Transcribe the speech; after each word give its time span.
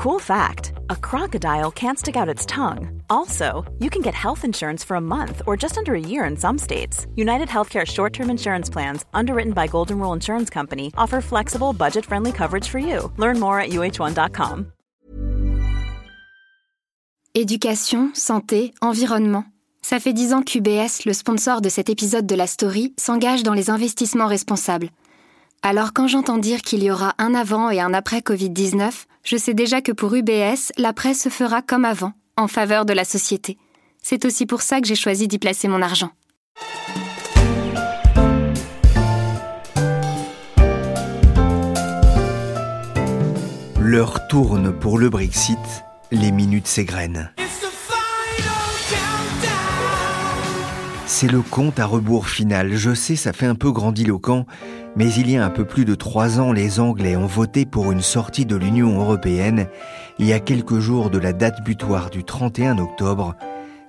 Cool 0.00 0.18
fact 0.18 0.72
a 0.88 0.96
crocodile 0.96 1.70
can't 1.70 1.98
stick 1.98 2.16
out 2.16 2.34
its 2.34 2.46
tongue. 2.46 3.02
Also, 3.10 3.70
you 3.80 3.90
can 3.90 4.00
get 4.00 4.14
health 4.14 4.46
insurance 4.46 4.82
for 4.82 4.94
a 4.96 5.00
month 5.00 5.42
or 5.46 5.58
just 5.58 5.76
under 5.76 5.94
a 5.94 6.00
year 6.00 6.24
in 6.24 6.38
some 6.38 6.56
states. 6.56 7.06
United 7.16 7.48
Healthcare 7.48 7.86
short 7.86 8.14
term 8.14 8.30
insurance 8.30 8.70
plans, 8.70 9.04
underwritten 9.12 9.52
by 9.52 9.66
Golden 9.66 9.98
Rule 9.98 10.14
Insurance 10.14 10.48
Company, 10.48 10.90
offer 10.96 11.20
flexible, 11.20 11.74
budget 11.74 12.06
friendly 12.06 12.32
coverage 12.32 12.66
for 12.66 12.78
you. 12.78 13.12
Learn 13.18 13.38
more 13.38 13.60
at 13.60 13.72
uh1.com. 13.72 14.72
Éducation, 17.34 18.10
santé, 18.14 18.72
environnement. 18.80 19.44
Ça 19.82 20.00
fait 20.00 20.14
dix 20.14 20.32
ans 20.32 20.42
qu'UBS, 20.42 21.04
le 21.04 21.12
sponsor 21.12 21.60
de 21.60 21.68
cet 21.68 21.90
épisode 21.90 22.26
de 22.26 22.34
la 22.34 22.46
story, 22.46 22.94
s'engage 22.98 23.42
dans 23.42 23.54
les 23.54 23.68
investissements 23.68 24.28
responsables. 24.28 24.88
Alors 25.62 25.92
quand 25.92 26.08
j'entends 26.08 26.38
dire 26.38 26.62
qu'il 26.62 26.82
y 26.82 26.90
aura 26.90 27.14
un 27.18 27.34
avant 27.34 27.68
et 27.68 27.80
un 27.80 27.92
après 27.92 28.20
Covid-19, 28.20 29.04
je 29.24 29.36
sais 29.36 29.52
déjà 29.52 29.82
que 29.82 29.92
pour 29.92 30.14
UBS, 30.14 30.72
l'après 30.78 31.12
se 31.12 31.28
fera 31.28 31.60
comme 31.60 31.84
avant, 31.84 32.14
en 32.38 32.48
faveur 32.48 32.86
de 32.86 32.94
la 32.94 33.04
société. 33.04 33.58
C'est 34.02 34.24
aussi 34.24 34.46
pour 34.46 34.62
ça 34.62 34.80
que 34.80 34.86
j'ai 34.86 34.94
choisi 34.94 35.28
d'y 35.28 35.38
placer 35.38 35.68
mon 35.68 35.82
argent. 35.82 36.12
L'heure 43.78 44.26
tourne 44.28 44.72
pour 44.72 44.98
le 44.98 45.10
Brexit, 45.10 45.58
les 46.10 46.32
minutes 46.32 46.68
s'égrènent. 46.68 47.34
C'est 51.20 51.30
le 51.30 51.42
compte 51.42 51.78
à 51.78 51.84
rebours 51.84 52.28
final. 52.28 52.72
Je 52.76 52.94
sais, 52.94 53.14
ça 53.14 53.34
fait 53.34 53.44
un 53.44 53.54
peu 53.54 53.72
grandiloquent, 53.72 54.46
mais 54.96 55.12
il 55.12 55.30
y 55.30 55.36
a 55.36 55.44
un 55.44 55.50
peu 55.50 55.66
plus 55.66 55.84
de 55.84 55.94
trois 55.94 56.40
ans, 56.40 56.50
les 56.50 56.80
Anglais 56.80 57.14
ont 57.14 57.26
voté 57.26 57.66
pour 57.66 57.92
une 57.92 58.00
sortie 58.00 58.46
de 58.46 58.56
l'Union 58.56 58.98
européenne. 58.98 59.68
Il 60.18 60.24
y 60.24 60.32
a 60.32 60.40
quelques 60.40 60.78
jours 60.78 61.10
de 61.10 61.18
la 61.18 61.34
date 61.34 61.62
butoir 61.62 62.08
du 62.08 62.24
31 62.24 62.78
octobre, 62.78 63.34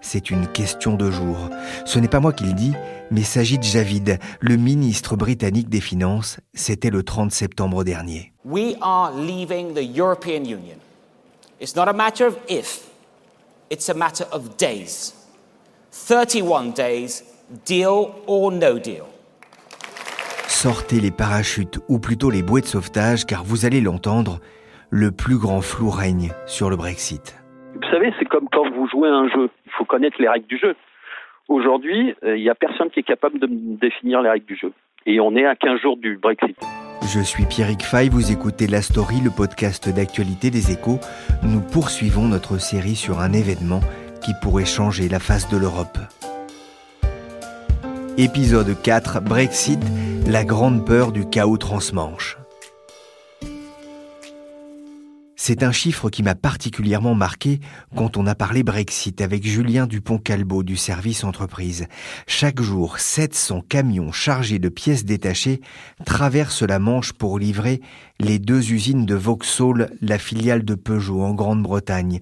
c'est 0.01 0.29
une 0.29 0.45
question 0.45 0.97
de 0.97 1.09
jour. 1.09 1.37
Ce 1.85 1.99
n'est 1.99 2.09
pas 2.09 2.19
moi 2.19 2.33
qui 2.33 2.43
le 2.43 2.51
dis, 2.51 2.73
mais 3.11 3.23
Sajid 3.23 3.63
Javid, 3.63 4.19
le 4.41 4.57
ministre 4.57 5.15
britannique 5.15 5.69
des 5.69 5.79
Finances, 5.79 6.41
c'était 6.53 6.89
le 6.89 7.01
30 7.01 7.31
septembre 7.31 7.85
dernier. 7.85 8.33
We 8.43 8.75
are 8.81 9.13
leaving 9.15 9.73
the 9.73 9.97
European 9.97 10.43
Union. 10.43 10.79
It's 11.61 11.77
not 11.77 11.87
a 11.87 11.93
matter 11.93 12.27
of 12.27 12.35
if, 12.49 12.89
it's 13.69 13.87
a 13.87 13.93
matter 13.93 14.25
of 14.33 14.57
days. 14.57 15.13
31 15.91 16.71
days, 16.71 17.21
deal 17.65 18.13
or 18.25 18.49
no 18.49 18.79
deal? 18.79 19.03
Sortez 20.47 21.01
les 21.01 21.11
parachutes, 21.11 21.79
ou 21.89 21.99
plutôt 21.99 22.29
les 22.29 22.43
bouées 22.43 22.61
de 22.61 22.65
sauvetage, 22.65 23.25
car 23.25 23.43
vous 23.43 23.65
allez 23.65 23.81
l'entendre, 23.81 24.39
le 24.89 25.11
plus 25.11 25.37
grand 25.37 25.59
flou 25.59 25.89
règne 25.89 26.31
sur 26.45 26.69
le 26.69 26.77
Brexit. 26.77 27.37
Vous 27.75 27.89
savez, 27.91 28.13
c'est 28.19 28.25
comme 28.25 28.47
quand 28.49 28.69
vous 28.71 28.87
jouez 28.87 29.09
à 29.09 29.15
un 29.15 29.27
jeu. 29.27 29.49
Il 29.65 29.71
faut 29.77 29.83
connaître 29.83 30.15
les 30.21 30.29
règles 30.29 30.47
du 30.47 30.57
jeu. 30.57 30.75
Aujourd'hui, 31.49 32.15
euh, 32.23 32.37
il 32.37 32.43
n'y 32.43 32.49
a 32.49 32.55
personne 32.55 32.89
qui 32.89 33.01
est 33.01 33.03
capable 33.03 33.39
de 33.39 33.47
définir 33.49 34.21
les 34.21 34.29
règles 34.29 34.45
du 34.45 34.55
jeu. 34.55 34.71
Et 35.05 35.19
on 35.19 35.35
est 35.35 35.45
à 35.45 35.57
15 35.57 35.81
jours 35.81 35.97
du 35.97 36.15
Brexit. 36.15 36.55
Je 37.13 37.19
suis 37.19 37.43
Pierrick 37.45 37.83
Fay, 37.83 38.07
vous 38.07 38.31
écoutez 38.31 38.67
La 38.67 38.81
Story, 38.81 39.15
le 39.21 39.31
podcast 39.35 39.93
d'actualité 39.93 40.51
des 40.51 40.71
échos. 40.71 40.99
Nous 41.43 41.59
poursuivons 41.59 42.29
notre 42.29 42.61
série 42.61 42.95
sur 42.95 43.19
un 43.19 43.33
événement 43.33 43.81
qui 44.21 44.33
pourrait 44.41 44.65
changer 44.65 45.09
la 45.09 45.19
face 45.19 45.49
de 45.49 45.57
l'Europe. 45.57 45.97
Épisode 48.17 48.79
4, 48.81 49.21
Brexit, 49.21 49.79
la 50.27 50.43
grande 50.43 50.85
peur 50.85 51.11
du 51.11 51.27
chaos 51.27 51.57
transmanche. 51.57 52.37
C'est 55.43 55.63
un 55.63 55.71
chiffre 55.71 56.11
qui 56.11 56.21
m'a 56.21 56.35
particulièrement 56.35 57.15
marqué 57.15 57.61
quand 57.95 58.15
on 58.15 58.27
a 58.27 58.35
parlé 58.35 58.61
Brexit 58.61 59.21
avec 59.21 59.43
Julien 59.43 59.87
Dupont-Calbo 59.87 60.61
du 60.61 60.77
service 60.77 61.23
entreprise. 61.23 61.87
Chaque 62.27 62.61
jour, 62.61 62.99
700 62.99 63.61
camions 63.67 64.11
chargés 64.11 64.59
de 64.59 64.69
pièces 64.69 65.03
détachées 65.03 65.59
traversent 66.05 66.61
la 66.61 66.77
Manche 66.77 67.13
pour 67.13 67.39
livrer 67.39 67.81
les 68.19 68.37
deux 68.37 68.71
usines 68.71 69.07
de 69.07 69.15
Vauxhall, 69.15 69.89
la 69.99 70.19
filiale 70.19 70.63
de 70.63 70.75
Peugeot 70.75 71.23
en 71.23 71.33
Grande-Bretagne. 71.33 72.19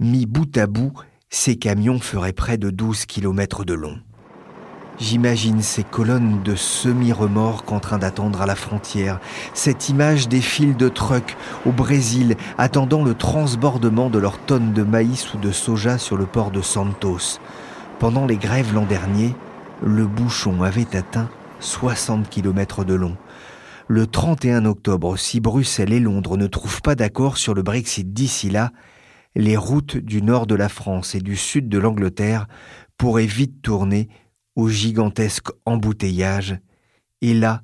Mis 0.00 0.24
bout 0.24 0.56
à 0.56 0.66
bout, 0.66 0.94
ces 1.34 1.56
camions 1.56 1.98
feraient 1.98 2.34
près 2.34 2.58
de 2.58 2.68
12 2.68 3.06
km 3.06 3.64
de 3.64 3.72
long. 3.72 3.98
J'imagine 5.00 5.62
ces 5.62 5.82
colonnes 5.82 6.42
de 6.42 6.54
semi-remorques 6.54 7.72
en 7.72 7.80
train 7.80 7.96
d'attendre 7.96 8.42
à 8.42 8.46
la 8.46 8.54
frontière, 8.54 9.18
cette 9.54 9.88
image 9.88 10.28
des 10.28 10.42
files 10.42 10.76
de 10.76 10.90
trucks 10.90 11.34
au 11.64 11.72
Brésil 11.72 12.36
attendant 12.58 13.02
le 13.02 13.14
transbordement 13.14 14.10
de 14.10 14.18
leurs 14.18 14.38
tonnes 14.40 14.74
de 14.74 14.82
maïs 14.82 15.32
ou 15.32 15.38
de 15.38 15.50
soja 15.50 15.96
sur 15.96 16.18
le 16.18 16.26
port 16.26 16.50
de 16.50 16.60
Santos. 16.60 17.40
Pendant 17.98 18.26
les 18.26 18.36
grèves 18.36 18.74
l'an 18.74 18.84
dernier, 18.84 19.34
le 19.82 20.06
bouchon 20.06 20.62
avait 20.62 20.94
atteint 20.94 21.30
60 21.60 22.28
km 22.28 22.84
de 22.84 22.94
long. 22.94 23.16
Le 23.88 24.06
31 24.06 24.66
octobre, 24.66 25.16
si 25.16 25.40
Bruxelles 25.40 25.94
et 25.94 26.00
Londres 26.00 26.36
ne 26.36 26.46
trouvent 26.46 26.82
pas 26.82 26.94
d'accord 26.94 27.38
sur 27.38 27.54
le 27.54 27.62
Brexit 27.62 28.12
d'ici 28.12 28.50
là, 28.50 28.70
les 29.34 29.56
routes 29.56 29.96
du 29.96 30.22
nord 30.22 30.46
de 30.46 30.54
la 30.54 30.68
France 30.68 31.14
et 31.14 31.20
du 31.20 31.36
sud 31.36 31.68
de 31.68 31.78
l'Angleterre 31.78 32.46
pourraient 32.98 33.26
vite 33.26 33.62
tourner 33.62 34.08
au 34.56 34.68
gigantesque 34.68 35.48
embouteillage, 35.64 36.58
et 37.22 37.34
là, 37.34 37.62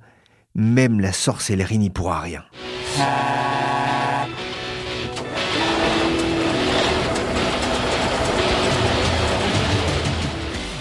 même 0.55 1.01
la 1.01 1.13
sorcellerie 1.13 1.79
n'y 1.79 1.91
pourra 1.91 2.21
rien. 2.21 2.45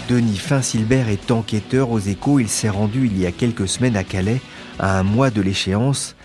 Denis 0.07 0.37
Finsilbert 0.37 1.09
est 1.09 1.31
enquêteur 1.31 1.91
aux 1.91 1.99
échos. 1.99 2.39
Il 2.39 2.47
s'est 2.47 2.69
rendu 2.69 3.07
il 3.07 3.19
y 3.19 3.25
a 3.25 3.33
quelques 3.33 3.67
semaines 3.67 3.97
à 3.97 4.05
Calais, 4.05 4.39
à 4.79 4.97
un 4.99 5.03
mois 5.03 5.31
de 5.31 5.41
l'échéance. 5.41 6.15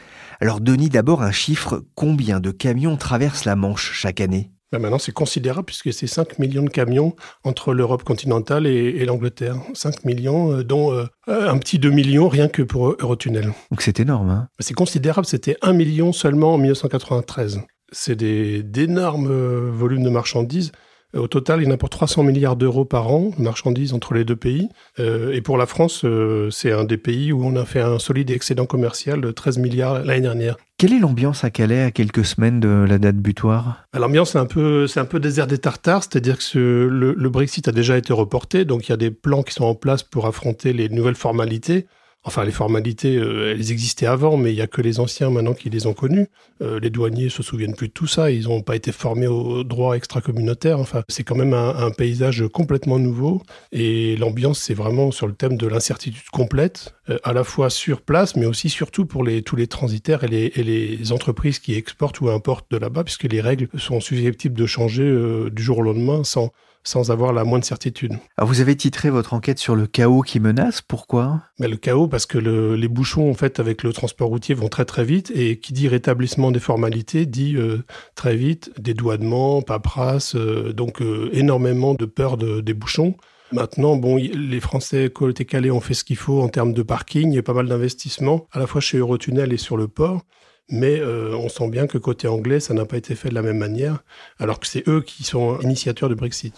Alors 0.42 0.60
Denis, 0.60 0.88
d'abord 0.88 1.22
un 1.22 1.30
chiffre, 1.30 1.84
combien 1.94 2.40
de 2.40 2.50
camions 2.50 2.96
traversent 2.96 3.44
la 3.44 3.54
Manche 3.54 3.92
chaque 3.92 4.20
année? 4.20 4.50
Ben 4.72 4.80
maintenant, 4.80 4.98
c'est 4.98 5.12
considérable 5.12 5.66
puisque 5.66 5.92
c'est 5.92 6.08
5 6.08 6.40
millions 6.40 6.64
de 6.64 6.68
camions 6.68 7.14
entre 7.44 7.72
l'Europe 7.72 8.02
continentale 8.02 8.66
et, 8.66 9.04
l'Angleterre. 9.04 9.54
5 9.72 10.04
millions, 10.04 10.50
euh, 10.50 10.64
dont 10.64 10.92
euh, 10.92 11.06
un 11.28 11.56
petit 11.58 11.78
2 11.78 11.90
millions 11.90 12.26
rien 12.26 12.48
que 12.48 12.62
pour 12.62 12.96
Eurotunnel. 13.00 13.52
Donc 13.70 13.82
c'est 13.82 14.00
énorme. 14.00 14.30
Hein? 14.30 14.48
Ben, 14.58 14.64
c'est 14.64 14.74
considérable, 14.74 15.28
c'était 15.28 15.56
1 15.62 15.74
million 15.74 16.12
seulement 16.12 16.54
en 16.54 16.58
1993. 16.58 17.60
C'est 17.92 18.16
d'énormes 18.16 19.30
euh, 19.30 19.70
volumes 19.72 20.02
de 20.02 20.10
marchandises. 20.10 20.72
Au 21.14 21.28
total, 21.28 21.60
il 21.60 21.66
y 21.66 21.68
en 21.68 21.74
a 21.74 21.76
pour 21.76 21.90
300 21.90 22.22
milliards 22.22 22.56
d'euros 22.56 22.86
par 22.86 23.12
an, 23.12 23.32
marchandises 23.36 23.92
entre 23.92 24.14
les 24.14 24.24
deux 24.24 24.36
pays. 24.36 24.68
Euh, 24.98 25.32
et 25.32 25.42
pour 25.42 25.58
la 25.58 25.66
France, 25.66 26.02
euh, 26.04 26.48
c'est 26.50 26.72
un 26.72 26.84
des 26.84 26.96
pays 26.96 27.32
où 27.32 27.44
on 27.44 27.54
a 27.56 27.66
fait 27.66 27.82
un 27.82 27.98
solide 27.98 28.30
excédent 28.30 28.64
commercial 28.64 29.20
de 29.20 29.30
13 29.30 29.58
milliards 29.58 30.04
l'année 30.04 30.22
dernière. 30.22 30.56
Quelle 30.78 30.94
est 30.94 30.98
l'ambiance 30.98 31.44
à 31.44 31.50
Calais 31.50 31.82
à 31.82 31.90
quelques 31.90 32.24
semaines 32.24 32.60
de 32.60 32.86
la 32.88 32.98
date 32.98 33.16
butoir? 33.16 33.84
Bah, 33.92 33.98
L'ambiance, 33.98 34.32
c'est 34.32 34.38
un 34.38 34.46
peu, 34.46 34.86
c'est 34.86 35.00
un 35.00 35.04
peu 35.04 35.20
désert 35.20 35.46
des 35.46 35.58
Tartares, 35.58 36.02
c'est-à-dire 36.04 36.38
que 36.38 36.58
le, 36.90 37.14
le 37.16 37.28
Brexit 37.28 37.68
a 37.68 37.72
déjà 37.72 37.98
été 37.98 38.14
reporté, 38.14 38.64
donc 38.64 38.88
il 38.88 38.90
y 38.90 38.94
a 38.94 38.96
des 38.96 39.10
plans 39.10 39.42
qui 39.42 39.52
sont 39.52 39.64
en 39.64 39.74
place 39.74 40.02
pour 40.02 40.26
affronter 40.26 40.72
les 40.72 40.88
nouvelles 40.88 41.14
formalités. 41.14 41.86
Enfin, 42.24 42.44
les 42.44 42.52
formalités, 42.52 43.16
euh, 43.16 43.50
elles 43.50 43.72
existaient 43.72 44.06
avant, 44.06 44.36
mais 44.36 44.52
il 44.52 44.56
y 44.56 44.60
a 44.60 44.68
que 44.68 44.80
les 44.80 45.00
anciens 45.00 45.28
maintenant 45.28 45.54
qui 45.54 45.70
les 45.70 45.88
ont 45.88 45.92
connues. 45.92 46.28
Euh, 46.60 46.78
les 46.78 46.88
douaniers 46.88 47.30
se 47.30 47.42
souviennent 47.42 47.74
plus 47.74 47.88
de 47.88 47.92
tout 47.92 48.06
ça. 48.06 48.30
Ils 48.30 48.44
n'ont 48.44 48.62
pas 48.62 48.76
été 48.76 48.92
formés 48.92 49.26
au 49.26 49.64
droit 49.64 49.96
extra-communautaire. 49.96 50.78
Enfin, 50.78 51.02
c'est 51.08 51.24
quand 51.24 51.34
même 51.34 51.52
un, 51.52 51.90
paysage 51.90 52.44
complètement 52.52 53.00
nouveau. 53.00 53.42
Et 53.72 54.16
l'ambiance, 54.16 54.60
c'est 54.60 54.74
vraiment 54.74 55.10
sur 55.10 55.26
le 55.26 55.32
thème 55.32 55.56
de 55.56 55.66
l'incertitude 55.66 56.28
complète, 56.30 56.94
euh, 57.10 57.18
à 57.24 57.32
la 57.32 57.42
fois 57.42 57.70
sur 57.70 58.02
place, 58.02 58.36
mais 58.36 58.46
aussi 58.46 58.70
surtout 58.70 59.04
pour 59.04 59.26
tous 59.44 59.56
les 59.56 59.66
transitaires 59.66 60.22
et 60.22 60.28
les, 60.28 60.52
et 60.54 60.62
les 60.62 61.10
entreprises 61.10 61.58
qui 61.58 61.74
exportent 61.74 62.20
ou 62.20 62.30
importent 62.30 62.70
de 62.70 62.76
là-bas, 62.76 63.02
puisque 63.02 63.24
les 63.24 63.40
règles 63.40 63.68
sont 63.76 64.00
susceptibles 64.00 64.56
de 64.56 64.66
changer 64.66 65.02
du 65.50 65.62
jour 65.62 65.78
au 65.78 65.82
lendemain 65.82 66.22
sans 66.22 66.52
sans 66.84 67.10
avoir 67.10 67.32
la 67.32 67.44
moindre 67.44 67.64
certitude. 67.64 68.18
Alors 68.36 68.48
vous 68.48 68.60
avez 68.60 68.76
titré 68.76 69.10
votre 69.10 69.34
enquête 69.34 69.58
sur 69.58 69.76
le 69.76 69.86
chaos 69.86 70.22
qui 70.22 70.40
menace, 70.40 70.82
pourquoi? 70.82 71.42
Mais 71.58 71.68
Le 71.68 71.76
chaos 71.76 72.08
parce 72.08 72.26
que 72.26 72.38
les 72.38 72.88
bouchons 72.88 73.30
en 73.30 73.34
fait 73.34 73.60
avec 73.60 73.82
le 73.82 73.92
transport 73.92 74.28
routier 74.28 74.54
vont 74.54 74.68
très 74.68 74.84
très 74.84 75.04
vite 75.04 75.32
et 75.34 75.58
qui 75.58 75.72
dit 75.72 75.88
rétablissement 75.88 76.50
des 76.50 76.60
formalités 76.60 77.26
dit 77.26 77.56
euh, 77.56 77.84
très 78.14 78.36
vite 78.36 78.72
dédouanement, 78.78 79.62
paperasse, 79.62 80.34
euh, 80.34 80.72
donc 80.72 81.00
euh, 81.00 81.30
énormément 81.32 81.94
de 81.94 82.04
peur 82.04 82.36
des 82.36 82.74
bouchons. 82.74 83.14
Maintenant, 83.52 83.96
bon, 83.96 84.16
les 84.16 84.60
Français 84.60 85.10
côté 85.10 85.44
Calais 85.44 85.70
ont 85.70 85.80
fait 85.80 85.92
ce 85.92 86.04
qu'il 86.04 86.16
faut 86.16 86.40
en 86.40 86.48
termes 86.48 86.72
de 86.72 86.82
parking, 86.82 87.30
il 87.30 87.34
y 87.34 87.38
a 87.38 87.42
pas 87.42 87.52
mal 87.52 87.68
d'investissements, 87.68 88.46
à 88.50 88.58
la 88.58 88.66
fois 88.66 88.80
chez 88.80 88.96
Eurotunnel 88.96 89.52
et 89.52 89.58
sur 89.58 89.76
le 89.76 89.88
port 89.88 90.22
mais 90.68 90.98
euh, 91.00 91.36
on 91.36 91.48
sent 91.48 91.68
bien 91.68 91.86
que 91.86 91.98
côté 91.98 92.28
anglais, 92.28 92.60
ça 92.60 92.74
n'a 92.74 92.84
pas 92.84 92.96
été 92.96 93.14
fait 93.14 93.28
de 93.28 93.34
la 93.34 93.42
même 93.42 93.58
manière, 93.58 94.02
alors 94.38 94.60
que 94.60 94.66
c'est 94.66 94.86
eux 94.88 95.02
qui 95.02 95.24
sont 95.24 95.58
initiateurs 95.60 96.08
du 96.08 96.14
Brexit. 96.14 96.54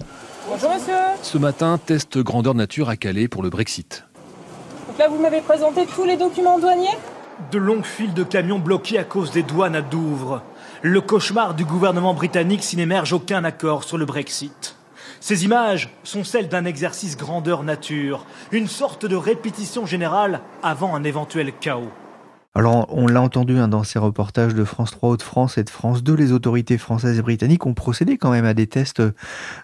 Bonjour 0.48 0.72
monsieur 0.72 0.94
Ce 1.22 1.38
matin, 1.38 1.78
test 1.78 2.18
grandeur 2.18 2.54
nature 2.54 2.88
à 2.88 2.96
Calais 2.96 3.28
pour 3.28 3.42
le 3.42 3.50
Brexit. 3.50 4.04
Donc 4.88 4.98
là, 4.98 5.08
vous 5.08 5.20
m'avez 5.20 5.40
présenté 5.40 5.86
tous 5.86 6.04
les 6.04 6.16
documents 6.16 6.58
douaniers? 6.58 6.96
De 7.50 7.58
longues 7.58 7.84
files 7.84 8.14
de 8.14 8.22
camions 8.22 8.60
bloqués 8.60 8.98
à 8.98 9.04
cause 9.04 9.32
des 9.32 9.42
douanes 9.42 9.74
à 9.74 9.82
Douvres. 9.82 10.42
Le 10.82 11.00
cauchemar 11.00 11.54
du 11.54 11.64
gouvernement 11.64 12.14
britannique 12.14 12.62
s'il 12.62 12.78
n'émerge 12.78 13.12
aucun 13.12 13.42
accord 13.42 13.82
sur 13.82 13.98
le 13.98 14.04
Brexit. 14.04 14.76
Ces 15.20 15.44
images 15.44 15.88
sont 16.04 16.22
celles 16.22 16.48
d'un 16.48 16.66
exercice 16.66 17.16
grandeur 17.16 17.62
nature, 17.62 18.26
une 18.52 18.68
sorte 18.68 19.06
de 19.06 19.16
répétition 19.16 19.86
générale 19.86 20.42
avant 20.62 20.94
un 20.94 21.02
éventuel 21.02 21.52
chaos. 21.58 21.90
Alors, 22.56 22.86
on 22.90 23.08
l'a 23.08 23.20
entendu 23.20 23.58
hein, 23.58 23.66
dans 23.66 23.82
ces 23.82 23.98
reportages 23.98 24.54
de 24.54 24.62
France 24.62 24.92
3 24.92 25.10
Hauts-de-France 25.10 25.58
et 25.58 25.64
de 25.64 25.70
France 25.70 26.04
2, 26.04 26.14
les 26.14 26.30
autorités 26.30 26.78
françaises 26.78 27.18
et 27.18 27.22
britanniques 27.22 27.66
ont 27.66 27.74
procédé 27.74 28.16
quand 28.16 28.30
même 28.30 28.44
à 28.44 28.54
des 28.54 28.68
tests 28.68 29.00
euh, 29.00 29.10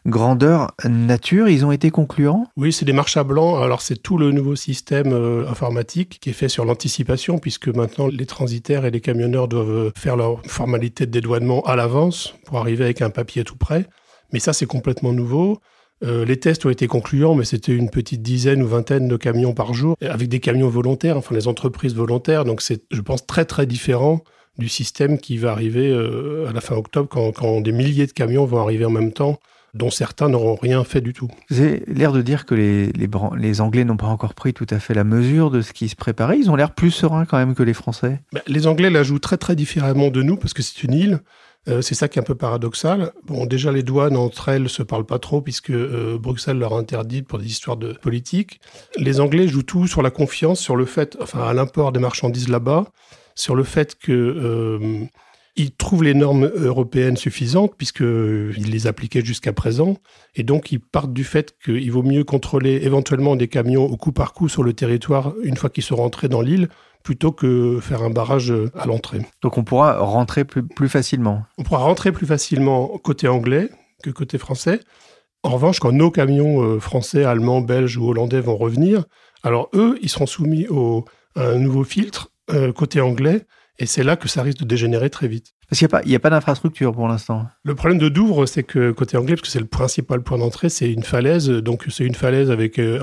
grandeur 0.07 0.73
nature. 0.85 1.49
Ils 1.49 1.65
ont 1.65 1.71
été 1.71 1.91
concluants? 1.91 2.49
Oui, 2.57 2.73
c'est 2.73 2.85
des 2.85 2.93
marches 2.93 3.17
à 3.17 3.23
blanc. 3.23 3.63
Alors, 3.63 3.81
c'est 3.81 4.03
tout 4.03 4.19
le 4.19 4.33
nouveau 4.33 4.57
système 4.57 5.13
euh, 5.13 5.49
informatique 5.49 6.19
qui 6.21 6.31
est 6.31 6.33
fait 6.33 6.49
sur 6.49 6.65
l'anticipation, 6.65 7.39
puisque 7.39 7.69
maintenant, 7.69 8.09
les 8.09 8.27
transitaires 8.27 8.85
et 8.85 8.91
les 8.91 9.01
camionneurs 9.01 9.47
doivent 9.47 9.71
euh, 9.71 9.93
faire 9.97 10.17
leur 10.17 10.45
formalité 10.47 11.07
de 11.07 11.13
dédouanement 11.13 11.63
à 11.63 11.77
l'avance 11.77 12.35
pour 12.45 12.59
arriver 12.59 12.83
avec 12.83 13.03
un 13.03 13.11
papier 13.11 13.45
tout 13.45 13.57
prêt. 13.57 13.87
Mais 14.33 14.41
ça, 14.41 14.53
c'est 14.53 14.67
complètement 14.67 15.13
nouveau. 15.13 15.61
Euh, 16.03 16.25
les 16.25 16.39
tests 16.39 16.65
ont 16.65 16.71
été 16.71 16.87
concluants, 16.87 17.35
mais 17.35 17.45
c'était 17.45 17.73
une 17.73 17.91
petite 17.91 18.23
dizaine 18.23 18.63
ou 18.63 18.67
vingtaine 18.67 19.09
de 19.09 19.17
camions 19.17 19.53
par 19.53 19.75
jour, 19.75 19.97
avec 20.01 20.29
des 20.29 20.41
camions 20.41 20.69
volontaires, 20.69 21.17
enfin 21.17 21.35
les 21.35 21.49
entreprises 21.49 21.95
volontaires. 21.95 22.45
Donc 22.45 22.63
c'est, 22.63 22.83
je 22.91 23.01
pense, 23.01 23.27
très 23.27 23.45
très 23.45 23.67
différent 23.67 24.23
du 24.59 24.69
système 24.69 25.19
qui 25.19 25.39
va 25.39 25.53
arriver 25.53 25.91
euh, 25.91 26.49
à 26.49 26.53
la 26.53 26.61
fin 26.61 26.77
octobre, 26.77 27.09
quand, 27.09 27.61
des 27.61 27.73
milliers 27.73 28.07
de 28.07 28.13
camions 28.13 28.45
vont 28.45 28.59
arriver 28.59 28.85
en 28.85 28.91
même 28.91 29.13
temps 29.13 29.39
dont 29.73 29.91
certains 29.91 30.29
n'auront 30.29 30.57
rien 30.57 30.83
fait 30.83 31.01
du 31.01 31.13
tout. 31.13 31.29
Vous 31.49 31.61
avez 31.61 31.85
l'air 31.87 32.13
de 32.13 32.23
dire 32.23 32.45
que 32.45 32.57
les, 32.57 32.91
les, 32.93 33.61
Anglais 33.61 33.85
n'ont 33.85 33.97
pas 33.97 34.09
encore 34.09 34.35
pris 34.35 34.53
tout 34.53 34.67
à 34.69 34.81
fait 34.81 34.95
la 34.95 35.05
mesure 35.05 35.53
de 35.53 35.63
ce 35.63 35.73
qui 35.73 35.89
se 35.89 35.95
préparait. 35.95 36.39
Ils 36.39 36.51
ont 36.51 36.57
l'air 36.57 36.75
plus 36.75 36.91
sereins 36.91 37.25
quand 37.25 37.39
même 37.39 37.55
que 37.55 37.63
les 37.63 37.75
Français. 37.75 38.21
Ben, 38.33 38.43
les 38.49 38.67
Anglais 38.67 38.91
la 38.91 39.05
jouent 39.05 39.21
très 39.21 39.37
très 39.37 39.55
différemment 39.55 40.09
de 40.09 40.23
nous 40.23 40.37
parce 40.37 40.55
que 40.55 40.63
c'est 40.63 40.83
une 40.83 40.95
île. 40.95 41.21
Euh, 41.69 41.83
c'est 41.83 41.95
ça 41.95 42.09
qui 42.09 42.19
est 42.19 42.23
un 42.23 42.25
peu 42.25 42.35
paradoxal. 42.35 43.13
Bon, 43.27 43.45
déjà, 43.45 43.71
les 43.71 43.83
douanes 43.83 44.17
entre 44.17 44.49
elles 44.49 44.69
se 44.69 44.83
parlent 44.83 45.05
pas 45.05 45.19
trop 45.19 45.43
puisque 45.43 45.71
euh, 45.71 46.19
Bruxelles 46.19 46.59
leur 46.59 46.75
interdit 46.75 47.23
pour 47.23 47.39
des 47.39 47.47
histoires 47.47 47.77
de 47.77 47.93
politique. 47.93 48.61
Les 48.97 49.21
Anglais 49.21 49.47
jouent 49.47 49.63
tout 49.63 49.87
sur 49.87 50.01
la 50.03 50.11
confiance, 50.11 50.59
sur 50.59 50.77
le 50.77 50.87
fait, 50.87 51.19
enfin, 51.21 51.41
à 51.41 51.53
l'import 51.53 51.93
des 51.93 52.01
marchandises 52.01 52.49
là-bas, 52.49 52.87
sur 53.35 53.55
le 53.55 53.65
fait 53.65 53.95
que 53.99 54.13
euh, 54.13 55.07
trouvent 55.77 56.05
les 56.05 56.15
normes 56.15 56.51
européennes 56.55 57.17
suffisantes 57.17 57.75
puisqu'ils 57.77 58.71
les 58.71 58.87
appliquaient 58.87 59.25
jusqu'à 59.25 59.53
présent. 59.53 59.97
Et 60.35 60.43
donc, 60.43 60.73
ils 60.73 60.81
partent 60.81 61.13
du 61.13 61.25
fait 61.25 61.55
qu'il 61.63 61.91
vaut 61.93 62.03
mieux 62.03 62.25
contrôler 62.25 62.81
éventuellement 62.83 63.37
des 63.37 63.49
camions 63.49 63.85
au 63.85 63.97
coup 63.97 64.13
par 64.13 64.33
coup 64.33 64.49
sur 64.49 64.63
le 64.63 64.73
territoire 64.73 65.35
une 65.43 65.57
fois 65.57 65.69
qu'ils 65.69 65.85
sont 65.85 65.97
rentrés 65.97 66.29
dans 66.29 66.41
l'île 66.41 66.69
plutôt 67.03 67.33
que 67.33 67.79
faire 67.81 68.03
un 68.03 68.11
barrage 68.11 68.53
à 68.75 68.87
l'entrée. 68.87 69.21
Donc 69.43 69.59
on 69.59 69.65
pourra 69.65 69.99
rentrer 69.99 70.45
plus, 70.45 70.89
facilement 70.89 71.45
On 71.59 71.63
pourra 71.63 71.81
rentrer 71.81 72.13
plus 72.13 72.27
facilement 72.27 72.89
côté 72.99 73.29
anglais 73.29 73.71
que 74.03 74.11
côté 74.11 74.39
français. 74.39 74.81
En 75.43 75.51
revanche, 75.51 75.81
quand 75.81 75.93
nos 75.93 76.11
camions 76.11 76.63
euh, 76.63 76.81
français, 76.81 77.25
allemands, 77.25 77.63
belges 77.63 77.97
ou 77.97 78.09
hollandais 78.09 78.41
vont 78.41 78.57
revenir, 78.57 79.05
alors 79.43 79.71
eux, 79.75 79.99
ils 80.03 80.11
seront 80.11 80.27
soumis 80.27 80.67
au, 80.69 81.07
à 81.35 81.47
un 81.47 81.59
nouveau 81.59 81.85
filtre 81.85 82.31
euh, 82.51 82.73
côté 82.73 83.01
anglais, 83.01 83.47
et 83.79 83.87
c'est 83.87 84.03
là 84.03 84.17
que 84.17 84.29
ça 84.29 84.43
risque 84.43 84.59
de 84.59 84.65
dégénérer 84.67 85.09
très 85.09 85.29
vite. 85.29 85.55
Parce 85.71 85.79
qu'il 85.79 85.89
n'y 86.07 86.17
a 86.17 86.19
pas, 86.19 86.31
d'infrastructure 86.31 86.93
pour 86.93 87.07
l'instant. 87.07 87.47
Le 87.63 87.77
problème 87.77 87.99
de 87.99 88.09
Douvres, 88.09 88.47
c'est 88.47 88.65
que 88.65 88.91
côté 88.91 89.17
anglais, 89.17 89.37
parce 89.37 89.43
que 89.43 89.49
c'est 89.49 89.61
le 89.61 89.67
principal 89.67 90.21
point 90.21 90.37
d'entrée, 90.37 90.69
c'est 90.69 90.91
une 90.91 91.05
falaise. 91.05 91.49
Donc 91.49 91.85
c'est 91.89 92.05
une 92.05 92.17
falaise 92.17 92.51
avec 92.51 92.81
euh, 92.81 92.99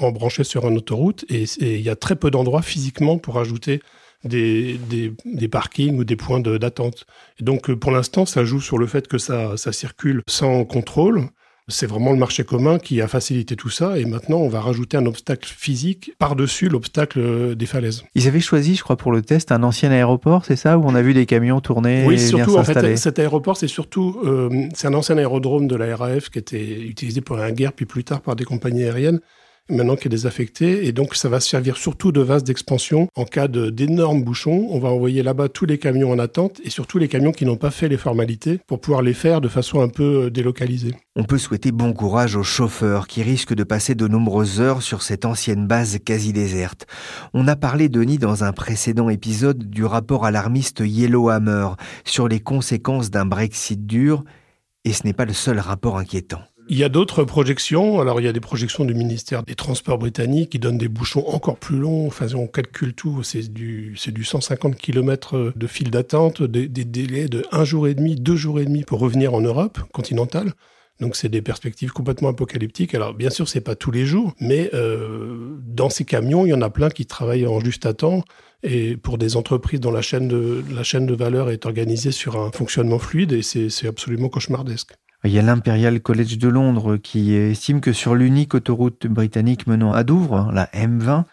un, 0.00 0.04
embranché 0.06 0.44
sur 0.44 0.68
une 0.68 0.76
autoroute, 0.76 1.24
et 1.28 1.44
il 1.60 1.80
y 1.80 1.90
a 1.90 1.96
très 1.96 2.14
peu 2.14 2.30
d'endroits 2.30 2.62
physiquement 2.62 3.18
pour 3.18 3.38
ajouter 3.40 3.82
des, 4.22 4.78
des, 5.24 5.48
parkings 5.48 5.98
ou 5.98 6.04
des 6.04 6.16
points 6.16 6.40
d'attente. 6.40 7.04
Donc 7.40 7.72
pour 7.74 7.90
l'instant, 7.90 8.26
ça 8.26 8.44
joue 8.44 8.60
sur 8.60 8.78
le 8.78 8.86
fait 8.86 9.08
que 9.08 9.18
ça, 9.18 9.56
ça 9.56 9.72
circule 9.72 10.22
sans 10.28 10.64
contrôle. 10.64 11.28
C'est 11.68 11.86
vraiment 11.86 12.12
le 12.12 12.18
marché 12.18 12.44
commun 12.44 12.78
qui 12.78 13.00
a 13.00 13.08
facilité 13.08 13.56
tout 13.56 13.70
ça 13.70 13.98
et 13.98 14.04
maintenant 14.04 14.36
on 14.36 14.48
va 14.48 14.60
rajouter 14.60 14.98
un 14.98 15.06
obstacle 15.06 15.50
physique 15.56 16.12
par-dessus 16.18 16.68
l'obstacle 16.68 17.56
des 17.56 17.64
falaises. 17.64 18.02
Ils 18.14 18.28
avaient 18.28 18.40
choisi, 18.40 18.74
je 18.76 18.82
crois, 18.82 18.96
pour 18.96 19.12
le 19.12 19.22
test 19.22 19.50
un 19.50 19.62
ancien 19.62 19.90
aéroport, 19.90 20.44
c'est 20.44 20.56
ça 20.56 20.76
Où 20.76 20.84
on 20.84 20.94
a 20.94 21.00
vu 21.00 21.14
des 21.14 21.24
camions 21.24 21.60
tourner 21.62 22.04
Oui, 22.06 22.18
surtout, 22.18 22.58
en 22.58 22.64
fait, 22.64 22.96
cet 22.96 23.18
aéroport, 23.18 23.56
c'est 23.56 23.68
surtout, 23.68 24.20
euh, 24.24 24.68
c'est 24.74 24.88
un 24.88 24.94
ancien 24.94 25.16
aérodrome 25.16 25.66
de 25.66 25.76
la 25.76 25.96
RAF 25.96 26.28
qui 26.28 26.38
était 26.38 26.82
utilisé 26.82 27.22
pour 27.22 27.36
la 27.36 27.50
guerre, 27.50 27.72
puis 27.72 27.86
plus 27.86 28.04
tard 28.04 28.20
par 28.20 28.36
des 28.36 28.44
compagnies 28.44 28.84
aériennes 28.84 29.20
maintenant 29.70 29.96
qui 29.96 30.08
est 30.08 30.10
désaffecté. 30.10 30.86
Et 30.86 30.92
donc, 30.92 31.14
ça 31.14 31.28
va 31.28 31.40
servir 31.40 31.76
surtout 31.76 32.12
de 32.12 32.20
vase 32.20 32.44
d'expansion. 32.44 33.08
En 33.14 33.24
cas 33.24 33.48
d'énormes 33.48 34.22
bouchons, 34.22 34.68
on 34.70 34.78
va 34.78 34.88
envoyer 34.88 35.22
là-bas 35.22 35.48
tous 35.48 35.66
les 35.66 35.78
camions 35.78 36.10
en 36.10 36.18
attente 36.18 36.60
et 36.64 36.70
surtout 36.70 36.98
les 36.98 37.08
camions 37.08 37.32
qui 37.32 37.44
n'ont 37.44 37.56
pas 37.56 37.70
fait 37.70 37.88
les 37.88 37.96
formalités 37.96 38.60
pour 38.66 38.80
pouvoir 38.80 39.02
les 39.02 39.14
faire 39.14 39.40
de 39.40 39.48
façon 39.48 39.80
un 39.80 39.88
peu 39.88 40.24
euh, 40.24 40.30
délocalisée. 40.30 40.94
On 41.16 41.24
peut 41.24 41.38
souhaiter 41.38 41.72
bon 41.72 41.92
courage 41.92 42.36
aux 42.36 42.42
chauffeurs 42.42 43.06
qui 43.06 43.22
risquent 43.22 43.54
de 43.54 43.64
passer 43.64 43.94
de 43.94 44.08
nombreuses 44.08 44.60
heures 44.60 44.82
sur 44.82 45.02
cette 45.02 45.24
ancienne 45.24 45.66
base 45.66 45.98
quasi 46.04 46.32
déserte. 46.32 46.86
On 47.32 47.46
a 47.48 47.56
parlé, 47.56 47.88
Denis, 47.88 48.18
dans 48.18 48.44
un 48.44 48.52
précédent 48.52 49.08
épisode 49.08 49.70
du 49.70 49.84
rapport 49.84 50.24
alarmiste 50.24 50.82
Yellowhammer 50.84 51.68
sur 52.04 52.28
les 52.28 52.40
conséquences 52.40 53.10
d'un 53.10 53.26
Brexit 53.26 53.86
dur, 53.86 54.24
et 54.84 54.92
ce 54.92 55.04
n'est 55.04 55.12
pas 55.12 55.24
le 55.24 55.32
seul 55.32 55.58
rapport 55.58 55.98
inquiétant. 55.98 56.40
Il 56.68 56.78
y 56.78 56.84
a 56.84 56.88
d'autres 56.88 57.24
projections. 57.24 58.00
Alors, 58.00 58.20
il 58.20 58.24
y 58.24 58.28
a 58.28 58.32
des 58.32 58.40
projections 58.40 58.84
du 58.84 58.94
ministère 58.94 59.42
des 59.42 59.54
Transports 59.54 59.98
britanniques 59.98 60.50
qui 60.50 60.58
donnent 60.58 60.78
des 60.78 60.88
bouchons 60.88 61.26
encore 61.28 61.58
plus 61.58 61.78
longs. 61.78 62.06
Enfin, 62.06 62.26
on 62.34 62.46
calcule 62.46 62.94
tout. 62.94 63.22
C'est 63.22 63.52
du, 63.52 63.94
c'est 63.98 64.12
du 64.12 64.24
150 64.24 64.76
km 64.76 65.52
de 65.54 65.66
file 65.66 65.90
d'attente, 65.90 66.42
des, 66.42 66.68
délais 66.68 67.28
de 67.28 67.44
un 67.52 67.64
jour 67.64 67.86
et 67.86 67.94
demi, 67.94 68.16
deux 68.16 68.36
jours 68.36 68.60
et 68.60 68.64
demi 68.64 68.82
pour 68.82 68.98
revenir 68.98 69.34
en 69.34 69.40
Europe 69.40 69.78
continentale. 69.92 70.52
Donc, 71.00 71.16
c'est 71.16 71.28
des 71.28 71.42
perspectives 71.42 71.90
complètement 71.90 72.28
apocalyptiques. 72.28 72.94
Alors, 72.94 73.12
bien 73.12 73.30
sûr, 73.30 73.48
c'est 73.48 73.60
pas 73.60 73.74
tous 73.74 73.90
les 73.90 74.06
jours, 74.06 74.32
mais 74.40 74.70
euh, 74.72 75.56
dans 75.66 75.90
ces 75.90 76.04
camions, 76.04 76.46
il 76.46 76.50
y 76.50 76.54
en 76.54 76.62
a 76.62 76.70
plein 76.70 76.88
qui 76.88 77.04
travaillent 77.04 77.46
en 77.46 77.60
juste 77.60 77.84
à 77.84 77.92
temps. 77.92 78.22
Et 78.62 78.96
pour 78.96 79.18
des 79.18 79.36
entreprises 79.36 79.80
dont 79.80 79.90
la 79.90 80.02
chaîne 80.02 80.28
de, 80.28 80.64
la 80.74 80.84
chaîne 80.84 81.04
de 81.04 81.14
valeur 81.14 81.50
est 81.50 81.66
organisée 81.66 82.12
sur 82.12 82.40
un 82.40 82.50
fonctionnement 82.52 82.98
fluide, 82.98 83.32
et 83.32 83.42
c'est 83.42 83.86
absolument 83.86 84.30
cauchemardesque. 84.30 84.94
Il 85.24 85.30
y 85.30 85.38
a 85.38 85.42
l'Imperial 85.42 86.00
College 86.00 86.36
de 86.36 86.48
Londres 86.48 86.98
qui 86.98 87.34
estime 87.34 87.80
que 87.80 87.94
sur 87.94 88.14
l'unique 88.14 88.54
autoroute 88.54 89.06
britannique 89.06 89.66
menant 89.66 89.92
à 89.92 90.04
Douvres, 90.04 90.50
la 90.52 90.66
M20, 90.66 91.24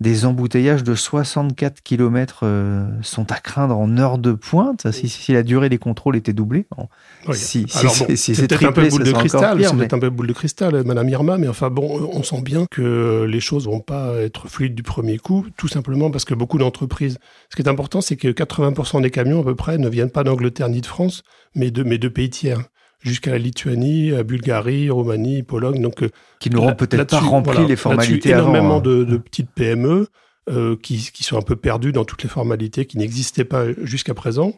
des 0.00 0.26
embouteillages 0.26 0.82
de 0.82 0.94
64 0.94 1.80
km 1.82 2.40
euh, 2.42 2.86
sont 3.02 3.30
à 3.32 3.36
craindre 3.36 3.78
en 3.78 3.96
heure 3.96 4.18
de 4.18 4.32
pointe, 4.32 4.90
si, 4.90 5.32
la 5.32 5.42
durée 5.42 5.68
des 5.68 5.78
contrôles 5.78 6.16
était 6.16 6.34
doublée. 6.34 6.66
Si, 7.32 7.66
c'est 7.68 8.46
peut-être 8.46 8.64
un 8.64 8.72
peu 8.72 8.88
boule 8.88 9.04
de 9.04 9.12
cristal, 9.12 9.64
c'est 9.64 9.94
un 9.94 9.98
peu 9.98 10.10
boule 10.10 10.26
de 10.26 10.32
cristal, 10.32 10.84
Madame 10.84 11.08
Irma, 11.08 11.38
mais 11.38 11.48
enfin 11.48 11.70
bon, 11.70 12.10
on 12.12 12.22
sent 12.22 12.42
bien 12.42 12.66
que 12.70 13.24
les 13.24 13.40
choses 13.40 13.66
vont 13.66 13.80
pas 13.80 14.16
être 14.16 14.48
fluides 14.48 14.74
du 14.74 14.82
premier 14.82 15.18
coup, 15.18 15.46
tout 15.56 15.68
simplement 15.68 16.10
parce 16.10 16.24
que 16.24 16.34
beaucoup 16.34 16.58
d'entreprises. 16.58 17.18
Ce 17.48 17.56
qui 17.56 17.62
est 17.62 17.68
important, 17.68 18.00
c'est 18.00 18.16
que 18.16 18.28
80% 18.28 19.00
des 19.02 19.10
camions 19.10 19.40
à 19.40 19.44
peu 19.44 19.54
près 19.54 19.78
ne 19.78 19.88
viennent 19.88 20.10
pas 20.10 20.24
d'Angleterre 20.24 20.68
ni 20.68 20.82
de 20.82 20.86
France, 20.86 21.22
mais 21.54 21.70
de, 21.70 21.84
mais 21.84 21.96
de 21.96 22.08
pays 22.08 22.28
tiers 22.28 22.60
jusqu'à 23.00 23.30
la 23.30 23.38
Lituanie, 23.38 24.12
à 24.12 24.22
Bulgarie, 24.22 24.90
Roumanie, 24.90 25.42
Pologne. 25.42 25.80
Donc, 25.80 26.02
euh, 26.02 26.10
qui 26.40 26.50
n'auront 26.50 26.74
peut-être 26.74 27.10
pas 27.10 27.20
rempli 27.20 27.66
les 27.66 27.76
formalités 27.76 28.32
avant. 28.32 28.50
Énormément 28.50 28.76
hein. 28.76 28.80
de, 28.80 29.04
de, 29.04 29.16
petites 29.16 29.50
PME 29.50 30.08
euh, 30.48 30.76
qui, 30.76 31.10
qui, 31.12 31.24
sont 31.24 31.36
un 31.38 31.42
peu 31.42 31.56
perdues 31.56 31.92
dans 31.92 32.04
toutes 32.04 32.22
les 32.22 32.28
formalités 32.28 32.86
qui 32.86 32.98
n'existaient 32.98 33.44
pas 33.44 33.66
jusqu'à 33.82 34.14
présent. 34.14 34.52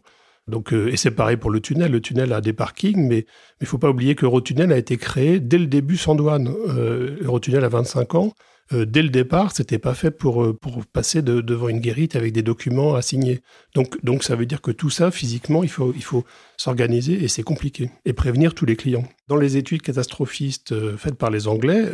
Donc, 0.48 0.72
euh, 0.72 0.88
et 0.88 0.96
c'est 0.96 1.10
pareil 1.10 1.36
pour 1.36 1.50
le 1.50 1.60
tunnel. 1.60 1.92
Le 1.92 2.00
tunnel 2.00 2.32
a 2.32 2.40
des 2.40 2.52
parkings, 2.52 3.06
mais 3.06 3.20
il 3.60 3.62
ne 3.62 3.66
faut 3.66 3.78
pas 3.78 3.90
oublier 3.90 4.14
que 4.14 4.24
Eurotunnel 4.24 4.72
a 4.72 4.78
été 4.78 4.96
créé 4.96 5.40
dès 5.40 5.58
le 5.58 5.66
début 5.66 5.96
sans 5.96 6.14
douane. 6.14 6.52
Euh, 6.68 7.18
Eurotunnel 7.22 7.64
a 7.64 7.68
25 7.68 8.14
ans. 8.14 8.32
Euh, 8.72 8.84
dès 8.84 9.02
le 9.02 9.08
départ, 9.08 9.52
c'était 9.52 9.78
pas 9.78 9.94
fait 9.94 10.10
pour, 10.10 10.44
euh, 10.44 10.52
pour 10.52 10.84
passer 10.86 11.22
devant 11.22 11.68
une 11.68 11.80
guérite 11.80 12.16
avec 12.16 12.32
des 12.32 12.42
documents 12.42 12.94
à 12.94 13.02
signer. 13.02 13.40
Donc, 13.74 14.02
donc 14.04 14.24
ça 14.24 14.36
veut 14.36 14.46
dire 14.46 14.60
que 14.60 14.70
tout 14.70 14.90
ça, 14.90 15.10
physiquement, 15.10 15.62
il 15.62 15.70
faut, 15.70 15.92
il 15.94 16.04
faut 16.04 16.24
s'organiser 16.56 17.22
et 17.24 17.28
c'est 17.28 17.42
compliqué. 17.42 17.90
Et 18.04 18.12
prévenir 18.12 18.54
tous 18.54 18.66
les 18.66 18.76
clients. 18.76 19.04
Dans 19.28 19.36
les 19.36 19.56
études 19.56 19.82
catastrophistes 19.82 20.72
euh, 20.72 20.96
faites 20.96 21.14
par 21.14 21.30
les 21.30 21.46
Anglais, 21.48 21.84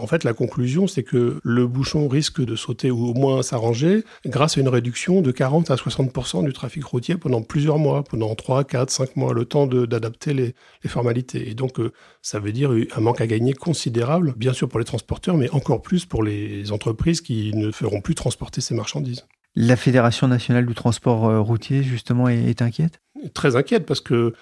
en 0.00 0.06
fait, 0.06 0.24
la 0.24 0.32
conclusion, 0.32 0.86
c'est 0.86 1.02
que 1.02 1.40
le 1.42 1.66
bouchon 1.66 2.08
risque 2.08 2.44
de 2.44 2.56
sauter 2.56 2.90
ou 2.90 3.06
au 3.06 3.14
moins 3.14 3.42
s'arranger 3.42 4.04
grâce 4.26 4.58
à 4.58 4.60
une 4.60 4.68
réduction 4.68 5.22
de 5.22 5.30
40 5.30 5.70
à 5.70 5.76
60% 5.76 6.44
du 6.44 6.52
trafic 6.52 6.84
routier 6.84 7.16
pendant 7.16 7.42
plusieurs 7.42 7.78
mois, 7.78 8.02
pendant 8.02 8.34
3, 8.34 8.64
4, 8.64 8.90
5 8.90 9.16
mois, 9.16 9.32
le 9.32 9.44
temps 9.44 9.66
d'adapter 9.66 10.34
les, 10.34 10.54
les, 10.82 10.90
formalités. 10.90 11.48
Et 11.48 11.54
donc, 11.54 11.78
ça 12.20 12.40
veut 12.40 12.52
dire 12.52 12.70
un 12.70 13.00
manque 13.00 13.20
à 13.20 13.26
gagner 13.26 13.52
considérable, 13.52 14.34
bien 14.36 14.52
sûr 14.52 14.68
pour 14.68 14.78
les 14.78 14.84
transporteurs, 14.84 15.36
mais 15.36 15.50
encore 15.50 15.82
plus 15.82 16.04
pour 16.04 16.22
les 16.22 16.72
entreprises 16.72 17.20
qui 17.20 17.52
ne 17.54 17.70
feront 17.70 18.00
plus 18.00 18.14
transporter 18.14 18.60
ces 18.60 18.74
marchandises. 18.74 19.24
La 19.54 19.76
Fédération 19.76 20.28
nationale 20.28 20.64
du 20.64 20.74
transport 20.74 21.28
euh, 21.28 21.40
routier, 21.40 21.82
justement, 21.82 22.28
est, 22.28 22.62
inquiète? 22.62 23.00
Très 23.34 23.54
inquiète 23.54 23.84
parce 23.84 24.00
que, 24.00 24.32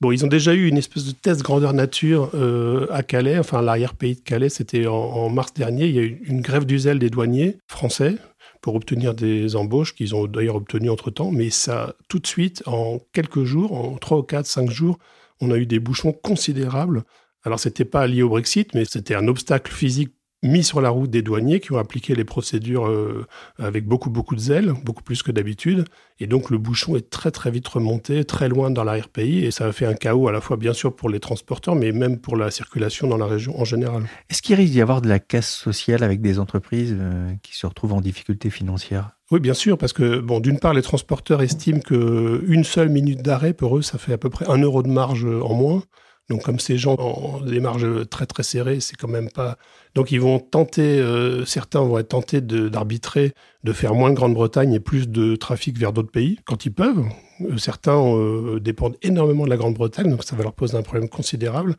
bon, 0.00 0.12
ils 0.12 0.24
ont 0.24 0.28
déjà 0.28 0.54
eu 0.54 0.68
une 0.68 0.76
espèce 0.76 1.04
de 1.04 1.12
test 1.12 1.42
grandeur 1.42 1.72
nature 1.72 2.30
euh, 2.34 2.86
à 2.90 3.02
Calais, 3.02 3.38
enfin 3.38 3.62
l'arrière-pays 3.62 4.16
de 4.16 4.20
Calais, 4.20 4.48
c'était 4.48 4.86
en, 4.86 5.28
mars 5.28 5.54
dernier. 5.54 5.86
Il 5.86 5.94
y 5.94 5.98
a 5.98 6.02
eu 6.02 6.22
une 6.26 6.40
grève 6.40 6.64
du 6.64 6.78
zèle 6.78 6.98
des 6.98 7.10
douaniers 7.10 7.58
français 7.68 8.16
pour 8.60 8.74
obtenir 8.74 9.14
des 9.14 9.54
embauches 9.56 9.94
qu'ils 9.94 10.14
ont 10.14 10.26
d'ailleurs 10.26 10.56
obtenues 10.56 10.90
entre-temps, 10.90 11.30
mais 11.30 11.50
ça, 11.50 11.94
tout 12.08 12.18
de 12.18 12.26
suite, 12.26 12.62
en 12.66 12.98
quelques 13.12 13.44
jours, 13.44 13.72
en 13.72 13.96
3 13.96 14.18
ou 14.18 14.22
4, 14.22 14.46
5 14.46 14.70
jours, 14.70 14.98
on 15.40 15.50
a 15.50 15.56
eu 15.56 15.66
des 15.66 15.78
bouchons 15.78 16.12
considérables. 16.12 17.04
Alors, 17.44 17.60
c'était 17.60 17.84
pas 17.84 18.06
lié 18.06 18.22
au 18.22 18.28
Brexit, 18.28 18.74
mais 18.74 18.84
c'était 18.84 19.14
un 19.14 19.28
obstacle 19.28 19.70
physique 19.70 20.15
mis 20.42 20.62
sur 20.62 20.80
la 20.80 20.90
route 20.90 21.10
des 21.10 21.22
douaniers 21.22 21.60
qui 21.60 21.72
ont 21.72 21.78
appliqué 21.78 22.14
les 22.14 22.24
procédures 22.24 22.86
euh, 22.86 23.26
avec 23.58 23.86
beaucoup 23.86 24.10
beaucoup 24.10 24.34
de 24.34 24.40
zèle, 24.40 24.72
beaucoup 24.84 25.02
plus 25.02 25.22
que 25.22 25.32
d'habitude. 25.32 25.84
Et 26.20 26.26
donc 26.26 26.50
le 26.50 26.58
bouchon 26.58 26.96
est 26.96 27.10
très 27.10 27.30
très 27.30 27.50
vite 27.50 27.66
remonté, 27.68 28.24
très 28.24 28.48
loin 28.48 28.70
dans 28.70 28.84
l'arrière-pays, 28.84 29.44
et 29.44 29.50
ça 29.50 29.66
a 29.66 29.72
fait 29.72 29.86
un 29.86 29.94
chaos 29.94 30.28
à 30.28 30.32
la 30.32 30.40
fois 30.40 30.56
bien 30.56 30.72
sûr 30.72 30.94
pour 30.94 31.08
les 31.08 31.20
transporteurs, 31.20 31.74
mais 31.74 31.92
même 31.92 32.18
pour 32.18 32.36
la 32.36 32.50
circulation 32.50 33.06
dans 33.06 33.16
la 33.16 33.26
région 33.26 33.58
en 33.58 33.64
général. 33.64 34.04
Est-ce 34.30 34.42
qu'il 34.42 34.54
risque 34.54 34.72
d'y 34.72 34.80
avoir 34.80 35.02
de 35.02 35.08
la 35.08 35.18
casse 35.18 35.50
sociale 35.50 36.02
avec 36.02 36.20
des 36.20 36.38
entreprises 36.38 36.96
euh, 36.98 37.32
qui 37.42 37.56
se 37.56 37.66
retrouvent 37.66 37.94
en 37.94 38.00
difficulté 38.00 38.50
financière? 38.50 39.10
Oui, 39.32 39.40
bien 39.40 39.54
sûr, 39.54 39.76
parce 39.76 39.92
que 39.92 40.20
bon, 40.20 40.38
d'une 40.38 40.60
part, 40.60 40.72
les 40.72 40.82
transporteurs 40.82 41.42
estiment 41.42 41.80
que 41.80 42.44
une 42.46 42.62
seule 42.62 42.90
minute 42.90 43.22
d'arrêt 43.22 43.54
pour 43.54 43.76
eux, 43.76 43.82
ça 43.82 43.98
fait 43.98 44.12
à 44.12 44.18
peu 44.18 44.30
près 44.30 44.48
un 44.48 44.58
euro 44.58 44.84
de 44.84 44.88
marge 44.88 45.24
en 45.24 45.54
moins. 45.54 45.82
Donc 46.28 46.42
comme 46.42 46.58
ces 46.58 46.76
gens 46.76 46.96
ont 46.98 47.40
des 47.40 47.60
marges 47.60 48.08
très 48.08 48.26
très 48.26 48.42
serrées, 48.42 48.80
c'est 48.80 48.96
quand 48.96 49.08
même 49.08 49.30
pas. 49.30 49.56
Donc 49.94 50.10
ils 50.10 50.20
vont 50.20 50.40
tenter, 50.40 50.98
euh, 50.98 51.44
certains 51.44 51.80
vont 51.80 51.98
être 51.98 52.08
tentés 52.08 52.40
d'arbitrer, 52.40 53.32
de, 53.62 53.72
faire 53.72 53.94
moins 53.94 54.10
de 54.10 54.16
Grande-Bretagne 54.16 54.72
et 54.72 54.80
plus 54.80 55.08
de 55.08 55.36
trafic 55.36 55.78
vers 55.78 55.92
d'autres 55.92 56.10
pays 56.10 56.40
quand 56.44 56.66
ils 56.66 56.72
peuvent. 56.72 57.04
Euh, 57.42 57.56
certains 57.58 57.98
euh, 57.98 58.58
dépendent 58.58 58.96
énormément 59.02 59.44
de 59.44 59.50
la 59.50 59.56
Grande-Bretagne, 59.56 60.10
donc 60.10 60.24
ça 60.24 60.34
va 60.34 60.42
leur 60.42 60.54
poser 60.54 60.76
un 60.76 60.82
problème 60.82 61.08
considérable. 61.08 61.76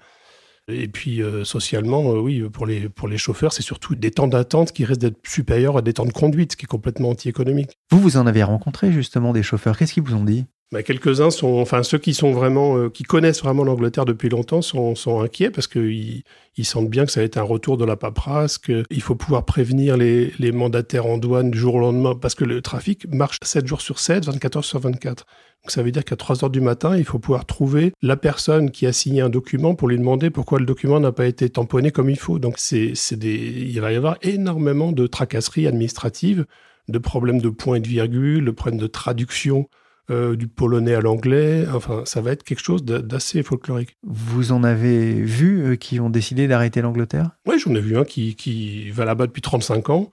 Et 0.69 0.89
puis 0.89 1.21
socialement, 1.45 2.11
oui, 2.11 2.41
pour 2.49 2.65
les, 2.65 2.89
pour 2.89 3.07
les 3.07 3.17
chauffeurs, 3.17 3.53
c'est 3.53 3.61
surtout 3.61 3.95
des 3.95 4.11
temps 4.11 4.27
d'attente 4.27 4.73
qui 4.73 4.83
restent 4.83 4.99
d'être 4.99 5.17
supérieurs 5.25 5.77
à 5.77 5.81
des 5.81 5.93
temps 5.93 6.05
de 6.05 6.11
conduite, 6.11 6.51
ce 6.51 6.57
qui 6.57 6.65
est 6.65 6.67
complètement 6.67 7.11
anti-économique. 7.11 7.77
Vous, 7.89 8.01
vous 8.01 8.17
en 8.17 8.27
avez 8.27 8.43
rencontré 8.43 8.91
justement 8.91 9.31
des 9.31 9.43
chauffeurs. 9.43 9.77
Qu'est-ce 9.77 9.93
qu'ils 9.93 10.03
vous 10.03 10.15
ont 10.15 10.25
dit? 10.25 10.43
Bah, 10.73 10.83
quelques-uns 10.83 11.29
sont, 11.29 11.59
enfin 11.59 11.81
ceux 11.81 11.97
qui 11.97 12.13
sont 12.13 12.33
vraiment, 12.33 12.77
euh, 12.77 12.89
qui 12.89 13.03
connaissent 13.03 13.41
vraiment 13.41 13.63
l'Angleterre 13.63 14.03
depuis 14.03 14.27
longtemps 14.27 14.61
sont, 14.61 15.21
inquiets 15.21 15.49
parce 15.49 15.67
qu'ils 15.67 16.23
ils 16.57 16.65
sentent 16.65 16.89
bien 16.89 17.05
que 17.05 17.11
ça 17.13 17.21
va 17.21 17.25
être 17.25 17.37
un 17.37 17.43
retour 17.43 17.77
de 17.77 17.85
la 17.85 17.95
paperasse, 17.95 18.57
qu'il 18.57 19.01
faut 19.01 19.15
pouvoir 19.15 19.45
prévenir 19.45 19.95
les, 19.95 20.51
mandataires 20.51 21.05
en 21.05 21.17
douane 21.17 21.51
du 21.51 21.57
jour 21.57 21.75
au 21.75 21.79
lendemain 21.79 22.15
parce 22.15 22.35
que 22.35 22.43
le 22.43 22.61
trafic 22.61 23.07
marche 23.13 23.37
7 23.43 23.65
jours 23.65 23.79
sur 23.79 23.99
7, 23.99 24.25
24 24.25 24.57
heures 24.57 24.65
sur 24.65 24.79
24. 24.79 25.25
Donc 25.63 25.71
ça 25.71 25.83
veut 25.83 25.91
dire 25.91 26.03
qu'à 26.03 26.17
3 26.17 26.43
heures 26.43 26.49
du 26.49 26.59
matin, 26.59 26.97
il 26.97 27.05
faut 27.05 27.19
pouvoir 27.19 27.45
trouver 27.45 27.93
la 28.01 28.17
personne 28.17 28.69
qui 28.69 28.85
a 28.87 28.91
signé 28.91 29.21
un 29.21 29.29
document 29.29 29.73
pour 29.73 29.87
lui 29.87 29.97
demander 29.97 30.29
pourquoi 30.31 30.59
le 30.59 30.65
document 30.65 30.99
n'a 30.99 31.13
pas 31.13 31.27
été 31.27 31.49
tamponné 31.49 31.91
comme 31.91 32.09
il 32.09 32.19
faut. 32.19 32.39
Donc 32.39 32.55
c'est, 32.57 32.91
c'est 32.93 33.17
des, 33.17 33.35
il 33.35 33.79
va 33.79 33.93
y 33.93 33.95
avoir 33.95 34.17
énormément 34.21 34.91
de 34.91 35.07
tracasseries 35.07 35.65
administratives, 35.65 36.45
de 36.89 36.97
problèmes 36.97 37.39
de 37.39 37.49
points 37.49 37.77
et 37.77 37.79
de 37.79 37.87
virgule, 37.87 38.43
de 38.43 38.51
problèmes 38.51 38.81
de 38.81 38.87
traduction 38.87 39.69
euh, 40.09 40.37
du 40.37 40.47
polonais 40.47 40.93
à 40.93 41.01
l'anglais. 41.01 41.65
Enfin, 41.67 42.03
ça 42.05 42.21
va 42.21 42.31
être 42.31 42.43
quelque 42.43 42.63
chose 42.63 42.85
d'assez 42.85 43.43
folklorique. 43.43 43.97
Vous 44.03 44.53
en 44.53 44.63
avez 44.63 45.13
vu 45.13 45.65
euh, 45.65 45.75
qui 45.75 45.99
ont 45.99 46.09
décidé 46.09 46.47
d'arrêter 46.47 46.81
l'Angleterre? 46.81 47.31
Oui, 47.45 47.59
j'en 47.59 47.75
ai 47.75 47.81
vu 47.81 47.97
un 47.97 48.05
qui, 48.05 48.35
qui 48.35 48.89
va 48.91 49.03
là-bas 49.03 49.27
depuis 49.27 49.41
35 49.41 49.89
ans. 49.89 50.11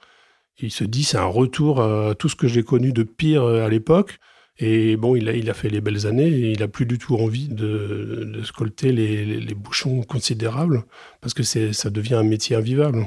Il 0.58 0.72
se 0.72 0.82
dit 0.82 1.04
c'est 1.04 1.16
un 1.16 1.26
retour 1.26 1.80
à 1.80 2.16
tout 2.16 2.28
ce 2.28 2.34
que 2.34 2.48
j'ai 2.48 2.64
connu 2.64 2.92
de 2.92 3.04
pire 3.04 3.44
euh, 3.44 3.64
à 3.64 3.68
l'époque. 3.68 4.18
Et 4.58 4.96
bon, 4.96 5.14
il 5.14 5.28
a, 5.28 5.32
il 5.32 5.48
a 5.48 5.54
fait 5.54 5.68
les 5.68 5.80
belles 5.80 6.08
années 6.08 6.26
et 6.26 6.50
il 6.50 6.62
a 6.64 6.68
plus 6.68 6.86
du 6.86 6.98
tout 6.98 7.14
envie 7.14 7.48
de, 7.48 8.28
de 8.34 8.42
scolter 8.42 8.90
les, 8.90 9.24
les, 9.24 9.54
bouchons 9.54 10.02
considérables 10.02 10.82
parce 11.20 11.34
que 11.34 11.44
ça 11.44 11.90
devient 11.90 12.14
un 12.14 12.24
métier 12.24 12.56
invivable. 12.56 13.06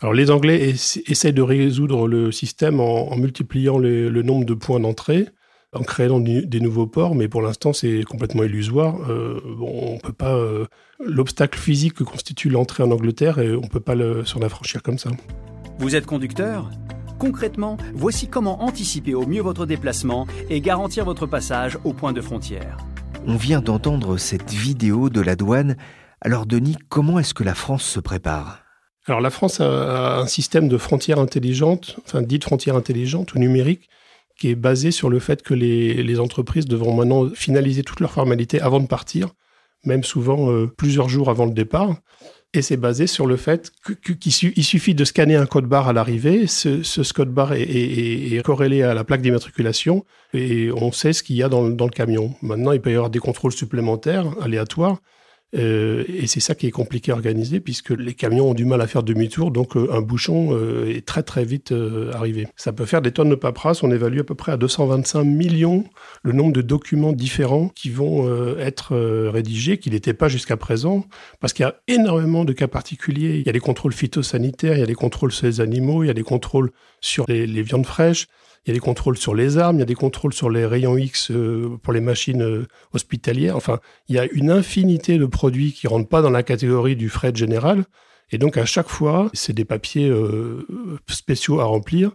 Alors 0.00 0.14
les 0.14 0.32
Anglais 0.32 0.70
essayent 1.06 1.32
de 1.32 1.42
résoudre 1.42 2.08
le 2.08 2.32
système 2.32 2.80
en, 2.80 3.16
multipliant 3.16 3.78
le 3.78 4.22
nombre 4.22 4.44
de 4.44 4.54
points 4.54 4.80
d'entrée 4.80 5.28
en 5.74 5.82
créant 5.82 6.20
des 6.20 6.60
nouveaux 6.60 6.86
ports, 6.86 7.14
mais 7.14 7.28
pour 7.28 7.42
l'instant 7.42 7.72
c'est 7.72 8.02
complètement 8.04 8.44
illusoire. 8.44 8.96
Euh, 9.10 9.40
bon, 9.58 9.94
on 9.94 9.98
peut 9.98 10.12
pas 10.12 10.34
euh, 10.34 10.66
l'obstacle 11.04 11.58
physique 11.58 11.94
que 11.94 12.04
constitue 12.04 12.48
l'entrée 12.48 12.82
en 12.82 12.90
Angleterre 12.90 13.38
et 13.38 13.54
on 13.54 13.62
peut 13.62 13.80
pas 13.80 13.94
s'en 14.24 14.40
affranchir 14.42 14.82
comme 14.82 14.98
ça. 14.98 15.10
Vous 15.78 15.96
êtes 15.96 16.06
conducteur? 16.06 16.70
Concrètement, 17.18 17.76
voici 17.94 18.28
comment 18.28 18.62
anticiper 18.62 19.14
au 19.14 19.26
mieux 19.26 19.42
votre 19.42 19.66
déplacement 19.66 20.26
et 20.50 20.60
garantir 20.60 21.04
votre 21.04 21.26
passage 21.26 21.78
au 21.84 21.92
point 21.92 22.12
de 22.12 22.20
frontière. 22.20 22.76
On 23.26 23.36
vient 23.36 23.60
d'entendre 23.60 24.16
cette 24.16 24.52
vidéo 24.52 25.08
de 25.10 25.20
la 25.20 25.36
douane. 25.36 25.76
Alors 26.20 26.46
Denis, 26.46 26.76
comment 26.88 27.18
est-ce 27.18 27.34
que 27.34 27.44
la 27.44 27.54
France 27.54 27.84
se 27.84 28.00
prépare? 28.00 28.60
Alors 29.06 29.20
la 29.20 29.30
France 29.30 29.60
a 29.60 30.18
un 30.18 30.26
système 30.26 30.68
de 30.68 30.78
frontières 30.78 31.18
intelligentes, 31.18 31.96
enfin 32.06 32.22
dites 32.22 32.44
frontières 32.44 32.76
intelligentes 32.76 33.34
ou 33.34 33.38
numériques, 33.38 33.88
qui 34.38 34.50
est 34.50 34.54
basé 34.54 34.90
sur 34.90 35.10
le 35.10 35.18
fait 35.18 35.42
que 35.42 35.54
les, 35.54 36.20
entreprises 36.20 36.66
devront 36.66 36.94
maintenant 36.94 37.28
finaliser 37.34 37.82
toutes 37.82 38.00
leurs 38.00 38.12
formalités 38.12 38.60
avant 38.60 38.80
de 38.80 38.86
partir, 38.86 39.30
même 39.84 40.04
souvent 40.04 40.50
euh, 40.50 40.66
plusieurs 40.66 41.08
jours 41.08 41.30
avant 41.30 41.46
le 41.46 41.52
départ. 41.52 41.96
Et 42.56 42.62
c'est 42.62 42.76
basé 42.76 43.08
sur 43.08 43.26
le 43.26 43.36
fait 43.36 43.72
qu'il 44.04 44.32
suffit 44.64 44.94
de 44.94 45.04
scanner 45.04 45.34
un 45.34 45.46
code 45.46 45.66
barre 45.66 45.88
à 45.88 45.92
l'arrivée. 45.92 46.46
Ce, 46.46 47.12
code 47.12 47.34
barre 47.34 47.54
est, 47.54 48.40
corrélé 48.44 48.82
à 48.82 48.94
la 48.94 49.02
plaque 49.02 49.22
d'immatriculation 49.22 50.04
et 50.32 50.70
on 50.70 50.92
sait 50.92 51.12
ce 51.12 51.24
qu'il 51.24 51.34
y 51.34 51.42
a 51.42 51.48
dans, 51.48 51.68
dans, 51.68 51.86
le 51.86 51.90
camion. 51.90 52.32
Maintenant, 52.42 52.70
il 52.70 52.80
peut 52.80 52.92
y 52.92 52.94
avoir 52.94 53.10
des 53.10 53.18
contrôles 53.18 53.50
supplémentaires, 53.50 54.26
aléatoires, 54.40 54.98
euh, 55.56 56.04
et 56.08 56.26
c'est 56.26 56.40
ça 56.40 56.54
qui 56.54 56.66
est 56.66 56.70
compliqué 56.70 57.12
à 57.12 57.14
organiser 57.14 57.60
puisque 57.60 57.90
les 57.90 58.14
camions 58.14 58.50
ont 58.50 58.54
du 58.54 58.64
mal 58.64 58.80
à 58.80 58.86
faire 58.86 59.02
demi-tour, 59.02 59.50
donc 59.50 59.76
euh, 59.76 59.88
un 59.92 60.00
bouchon 60.00 60.50
euh, 60.52 60.92
est 60.92 61.06
très 61.06 61.22
très 61.22 61.44
vite 61.44 61.72
arrivé. 62.12 62.48
Ça 62.56 62.72
peut 62.72 62.86
faire 62.86 63.02
des 63.02 63.12
tonnes 63.12 63.30
de 63.30 63.34
paperasse, 63.34 63.82
on 63.82 63.90
évalue 63.90 64.18
à 64.18 64.24
peu 64.24 64.34
près 64.34 64.52
à 64.52 64.56
225 64.56 65.22
millions 65.24 65.84
le 66.22 66.32
nombre 66.32 66.52
de 66.52 66.62
documents 66.62 67.12
différents 67.12 67.68
qui 67.68 67.90
vont 67.90 68.28
être 68.58 68.96
rédigés, 69.28 69.78
qui 69.78 69.90
n'étaient 69.90 70.14
pas 70.14 70.28
jusqu'à 70.28 70.56
présent, 70.56 71.04
parce 71.40 71.52
qu'il 71.52 71.64
y 71.64 71.68
a 71.68 71.76
énormément 71.88 72.44
de 72.44 72.52
cas 72.52 72.68
particuliers. 72.68 73.38
Il 73.38 73.46
y 73.46 73.48
a 73.48 73.52
des 73.52 73.60
contrôles 73.60 73.92
phytosanitaires, 73.92 74.76
il 74.76 74.80
y 74.80 74.82
a 74.82 74.86
des 74.86 74.94
contrôles 74.94 75.32
sur 75.32 75.46
les 75.46 75.60
animaux, 75.60 76.02
il 76.02 76.06
y 76.06 76.10
a 76.10 76.14
des 76.14 76.22
contrôles 76.22 76.70
sur 77.00 77.24
les 77.28 77.62
viandes 77.62 77.86
fraîches. 77.86 78.26
Il 78.64 78.70
y 78.70 78.72
a 78.72 78.74
des 78.74 78.80
contrôles 78.80 79.18
sur 79.18 79.34
les 79.34 79.58
armes, 79.58 79.76
il 79.76 79.80
y 79.80 79.82
a 79.82 79.86
des 79.86 79.94
contrôles 79.94 80.32
sur 80.32 80.48
les 80.48 80.64
rayons 80.64 80.96
X 80.96 81.30
euh, 81.30 81.78
pour 81.82 81.92
les 81.92 82.00
machines 82.00 82.42
euh, 82.42 82.66
hospitalières. 82.94 83.56
Enfin, 83.56 83.78
il 84.08 84.16
y 84.16 84.18
a 84.18 84.24
une 84.32 84.50
infinité 84.50 85.18
de 85.18 85.26
produits 85.26 85.72
qui 85.72 85.86
rentrent 85.86 86.08
pas 86.08 86.22
dans 86.22 86.30
la 86.30 86.42
catégorie 86.42 86.96
du 86.96 87.10
fret 87.10 87.34
général. 87.34 87.84
Et 88.30 88.38
donc, 88.38 88.56
à 88.56 88.64
chaque 88.64 88.88
fois, 88.88 89.30
c'est 89.34 89.52
des 89.52 89.66
papiers 89.66 90.08
euh, 90.08 90.66
spéciaux 91.08 91.60
à 91.60 91.64
remplir. 91.64 92.12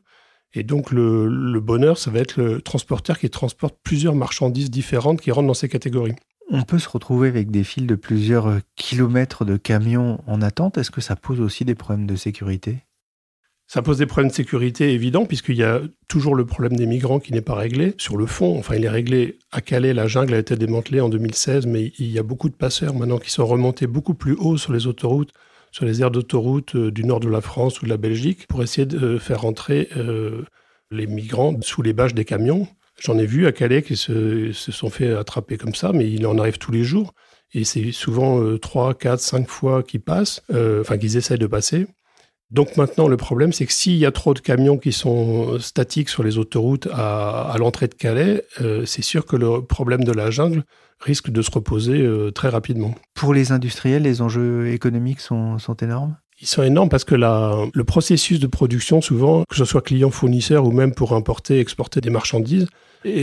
Et 0.55 0.63
donc, 0.63 0.89
le, 0.89 1.59
bonheur, 1.59 1.99
ça 1.99 2.09
va 2.09 2.19
être 2.19 2.37
le 2.37 2.61
transporteur 2.61 3.19
qui 3.19 3.29
transporte 3.29 3.77
plusieurs 3.83 4.15
marchandises 4.15 4.71
différentes 4.71 5.21
qui 5.21 5.29
rentrent 5.29 5.47
dans 5.47 5.53
ces 5.53 5.69
catégories. 5.69 6.15
On 6.49 6.63
peut 6.63 6.79
se 6.79 6.89
retrouver 6.89 7.27
avec 7.27 7.51
des 7.51 7.63
files 7.63 7.85
de 7.85 7.93
plusieurs 7.93 8.57
kilomètres 8.75 9.45
de 9.45 9.55
camions 9.55 10.19
en 10.25 10.41
attente. 10.41 10.79
Est-ce 10.79 10.89
que 10.89 11.01
ça 11.01 11.15
pose 11.15 11.39
aussi 11.41 11.63
des 11.63 11.75
problèmes 11.75 12.07
de 12.07 12.15
sécurité? 12.15 12.79
Ça 13.69 13.83
pose 13.83 13.99
des 13.99 14.07
problèmes 14.07 14.31
de 14.31 14.35
sécurité 14.35 14.93
évidents, 14.93 15.27
puisqu'il 15.27 15.55
y 15.55 15.63
a 15.63 15.79
toujours 16.07 16.33
le 16.33 16.43
problème 16.43 16.75
des 16.75 16.87
migrants 16.87 17.19
qui 17.19 17.33
n'est 17.33 17.41
pas 17.41 17.53
réglé. 17.53 17.93
Sur 17.99 18.17
le 18.17 18.25
fond, 18.25 18.57
enfin, 18.57 18.73
il 18.73 18.83
est 18.83 18.89
réglé 18.89 19.37
à 19.51 19.61
Calais, 19.61 19.93
la 19.93 20.07
jungle 20.07 20.33
a 20.33 20.39
été 20.39 20.55
démantelée 20.55 21.01
en 21.01 21.07
2016, 21.07 21.67
mais 21.67 21.93
il 21.99 22.09
y 22.09 22.17
a 22.17 22.23
beaucoup 22.23 22.49
de 22.49 22.55
passeurs 22.55 22.95
maintenant 22.95 23.19
qui 23.19 23.29
sont 23.29 23.45
remontés 23.45 23.85
beaucoup 23.85 24.15
plus 24.15 24.33
haut 24.33 24.57
sur 24.57 24.73
les 24.73 24.87
autoroutes, 24.87 25.33
sur 25.71 25.85
les 25.85 26.01
aires 26.01 26.09
d'autoroute 26.09 26.75
euh, 26.75 26.91
du 26.91 27.03
nord 27.03 27.19
de 27.19 27.29
la 27.29 27.41
France 27.41 27.79
ou 27.83 27.85
de 27.85 27.91
la 27.91 27.97
Belgique, 27.97 28.47
pour 28.47 28.63
essayer 28.63 28.87
de 28.87 28.97
euh, 28.97 29.19
faire 29.19 29.41
rentrer 29.41 29.89
euh, 29.97 30.45
les 30.89 31.05
migrants 31.05 31.55
sous 31.61 31.83
les 31.83 31.93
bâches 31.93 32.15
des 32.15 32.25
camions. 32.25 32.67
J'en 32.99 33.19
ai 33.19 33.27
vu 33.27 33.45
à 33.45 33.51
Calais 33.51 33.83
qui 33.83 33.95
se, 33.95 34.51
sont 34.51 34.89
fait 34.89 35.13
attraper 35.13 35.57
comme 35.57 35.75
ça, 35.75 35.93
mais 35.93 36.09
il 36.09 36.25
en 36.25 36.39
arrive 36.39 36.57
tous 36.57 36.71
les 36.71 36.83
jours. 36.83 37.13
Et 37.53 37.65
c'est 37.65 37.91
souvent 37.91 38.57
trois, 38.57 38.95
quatre, 38.95 39.21
cinq 39.21 39.47
fois 39.47 39.83
qu'ils 39.83 40.01
passent, 40.01 40.41
enfin 40.51 40.97
qu'ils 40.97 41.17
essayent 41.17 41.39
de 41.39 41.47
passer. 41.47 41.87
Donc 42.51 42.77
maintenant, 42.77 43.07
le 43.07 43.17
problème, 43.17 43.53
c'est 43.53 43.67
que 43.67 43.73
s'il 43.73 43.95
y 43.95 44.05
a 44.07 44.11
trop 44.11 44.33
de 44.33 44.39
camions 44.39 44.77
qui 44.77 44.91
sont 44.91 45.59
statiques 45.59 46.09
sur 46.09 46.23
les 46.23 46.39
autoroutes 46.39 46.87
à, 46.91 47.53
l'entrée 47.59 47.87
de 47.87 47.93
Calais, 47.93 48.43
euh, 48.61 48.85
c'est 48.85 49.03
sûr 49.03 49.25
que 49.25 49.35
le 49.35 49.61
problème 49.61 50.03
de 50.03 50.11
la 50.11 50.31
jungle 50.31 50.63
risque 50.99 51.29
de 51.29 51.41
se 51.43 51.51
reposer 51.51 52.01
euh, 52.01 52.31
très 52.31 52.49
rapidement. 52.49 52.95
Pour 53.13 53.33
les 53.33 53.51
industriels, 53.51 54.01
les 54.01 54.21
enjeux 54.21 54.67
économiques 54.69 55.19
sont, 55.19 55.57
énormes? 55.81 56.17
Ils 56.41 56.47
sont 56.47 56.63
énormes 56.63 56.89
parce 56.89 57.03
que 57.03 57.15
le 57.15 57.83
processus 57.83 58.39
de 58.39 58.47
production, 58.47 58.99
souvent, 58.99 59.43
que 59.47 59.55
ce 59.55 59.65
soit 59.65 59.81
client-fournisseur 59.81 60.65
ou 60.65 60.71
même 60.71 60.93
pour 60.93 61.13
importer, 61.13 61.59
exporter 61.59 62.01
des 62.01 62.09
marchandises, 62.09 62.67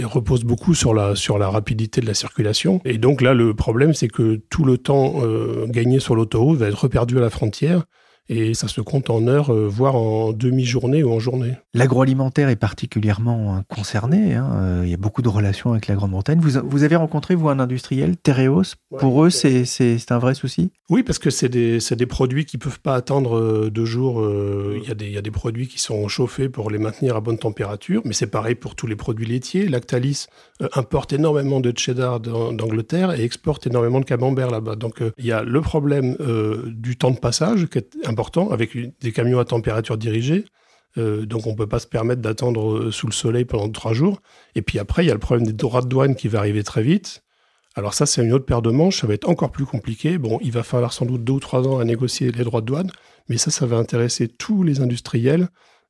repose 0.05 0.45
beaucoup 0.45 0.75
sur 0.75 0.95
la, 0.95 1.17
sur 1.17 1.39
la 1.39 1.49
rapidité 1.49 2.01
de 2.01 2.07
la 2.07 2.15
circulation. 2.15 2.81
Et 2.85 2.99
donc 2.99 3.21
là, 3.21 3.35
le 3.35 3.55
problème, 3.55 3.93
c'est 3.93 4.09
que 4.09 4.37
tout 4.51 4.65
le 4.65 4.79
temps 4.79 5.17
euh, 5.23 5.67
gagné 5.67 5.99
sur 5.99 6.15
l'autoroute 6.15 6.59
va 6.59 6.69
être 6.69 6.83
reperdu 6.83 7.19
à 7.19 7.21
la 7.21 7.31
frontière 7.31 7.85
et 8.29 8.55
ça 8.55 8.69
se 8.69 8.81
compte 8.81 9.11
en 9.11 9.27
heures, 9.29 9.53
euh, 9.53 9.69
voire 9.69 9.97
en 9.97 10.33
demi-journée 10.33 11.03
ou 11.03 11.13
en 11.13 11.19
journée. 11.19 11.55
L'agroalimentaire 11.75 12.49
est 12.49 12.57
particulièrement 12.57 13.57
euh, 13.57 13.61
concerné. 13.69 14.35
Hein. 14.35 14.51
Euh, 14.55 14.83
il 14.85 14.91
y 14.91 14.95
a 14.95 14.97
beaucoup 14.97 15.23
de 15.23 15.29
relations 15.29 15.73
avec 15.73 15.87
la 15.87 15.95
Grande-Bretagne. 15.95 16.41
Vous, 16.41 16.59
vous, 16.65 16.83
avez 16.83 16.97
rencontré, 16.97 17.35
vous, 17.35 17.49
un 17.49 17.61
industriel, 17.61 18.17
Tereos? 18.17 18.75
Pour 18.99 19.25
eux, 19.25 19.31
c'est 19.31 20.11
un 20.11 20.19
vrai 20.19 20.35
souci? 20.35 20.71
Oui, 20.89 21.03
parce 21.03 21.19
que 21.19 21.31
c'est 21.31 21.49
des, 21.49 21.79
des, 21.79 22.07
produits 22.07 22.45
qui 22.45 22.59
peuvent 22.59 22.81
pas 22.81 22.95
attendre 22.95 23.37
euh, 23.37 23.71
deux 23.71 23.85
jours. 23.85 24.27
Il 24.75 24.83
y, 24.83 25.13
y, 25.13 25.19
a 25.19 25.23
des 25.23 25.31
produits 25.31 25.69
qui 25.69 25.79
sont 25.79 26.09
chauffés 26.09 26.49
pour 26.49 26.71
les 26.71 26.79
maintenir 26.79 27.17
à 27.17 27.21
bonne 27.21 27.39
température, 27.39 28.03
mais 28.05 28.13
c'est 28.13 28.27
pareil 28.27 28.55
pour 28.55 28.75
tous 28.75 28.87
les 28.87 28.97
produits 28.97 29.27
laitiers. 29.27 29.69
Lactalis 29.69 30.27
importe 30.73 31.13
énormément 31.13 31.61
de 31.61 31.73
cheddar 31.77 32.21
d'Angleterre 32.21 33.13
et 33.13 33.23
exporte 33.23 33.67
énormément 33.67 34.01
de 34.01 34.05
camembert 34.05 34.51
là-bas. 34.51 34.77
Donc 34.77 35.03
il 35.19 35.27
y 35.27 35.33
a 35.33 35.43
le 35.43 35.61
problème 35.61 36.17
du 36.67 36.97
temps 36.97 37.11
de 37.11 37.19
passage 37.19 37.67
qui 37.67 37.79
est 37.79 37.97
important 38.17 38.51
avec 38.51 38.77
des 39.01 39.13
camions 39.13 39.39
à 39.39 39.45
température 39.45 39.99
dirigée. 39.99 40.45
donc 40.97 41.47
on 41.47 41.51
ne 41.51 41.57
peut 41.57 41.67
pas 41.67 41.79
se 41.79 41.87
permettre 41.87 42.23
d'attendre 42.23 42.91
sous 42.91 43.07
le 43.07 43.13
soleil 43.13 43.45
pendant 43.45 43.69
trois 43.69 43.93
jours. 43.93 44.23
Et 44.55 44.63
puis 44.63 44.79
après, 44.79 45.05
il 45.05 45.09
y 45.09 45.11
a 45.11 45.15
le 45.15 45.21
problème 45.21 45.47
des 45.47 45.53
droits 45.53 45.83
de 45.83 45.89
douane 45.89 46.15
qui 46.17 46.29
va 46.29 46.39
arriver 46.39 46.65
très 46.65 46.83
vite. 46.83 47.23
Alors 47.75 47.93
ça, 47.93 48.07
c'est 48.07 48.25
une 48.25 48.33
autre 48.33 48.47
paire 48.47 48.63
de 48.63 48.71
manches, 48.71 49.03
ça 49.03 49.07
va 49.07 49.13
être 49.13 49.29
encore 49.29 49.53
plus 49.53 49.67
compliqué. 49.67 50.17
Bon, 50.17 50.39
il 50.43 50.51
va 50.51 50.63
falloir 50.63 50.95
sans 50.95 51.05
doute 51.05 51.25
deux 51.25 51.35
ou 51.35 51.41
trois 51.41 51.69
ans 51.69 51.79
à 51.79 51.85
négocier 51.85 52.33
les 52.33 52.43
droits 52.43 52.63
de 52.63 52.67
douane, 52.67 52.91
mais 53.29 53.37
ça, 53.37 53.51
ça 53.51 53.67
va 53.67 53.77
intéresser 53.77 54.29
tous 54.29 54.63
les 54.63 54.81
industriels, 54.81 55.49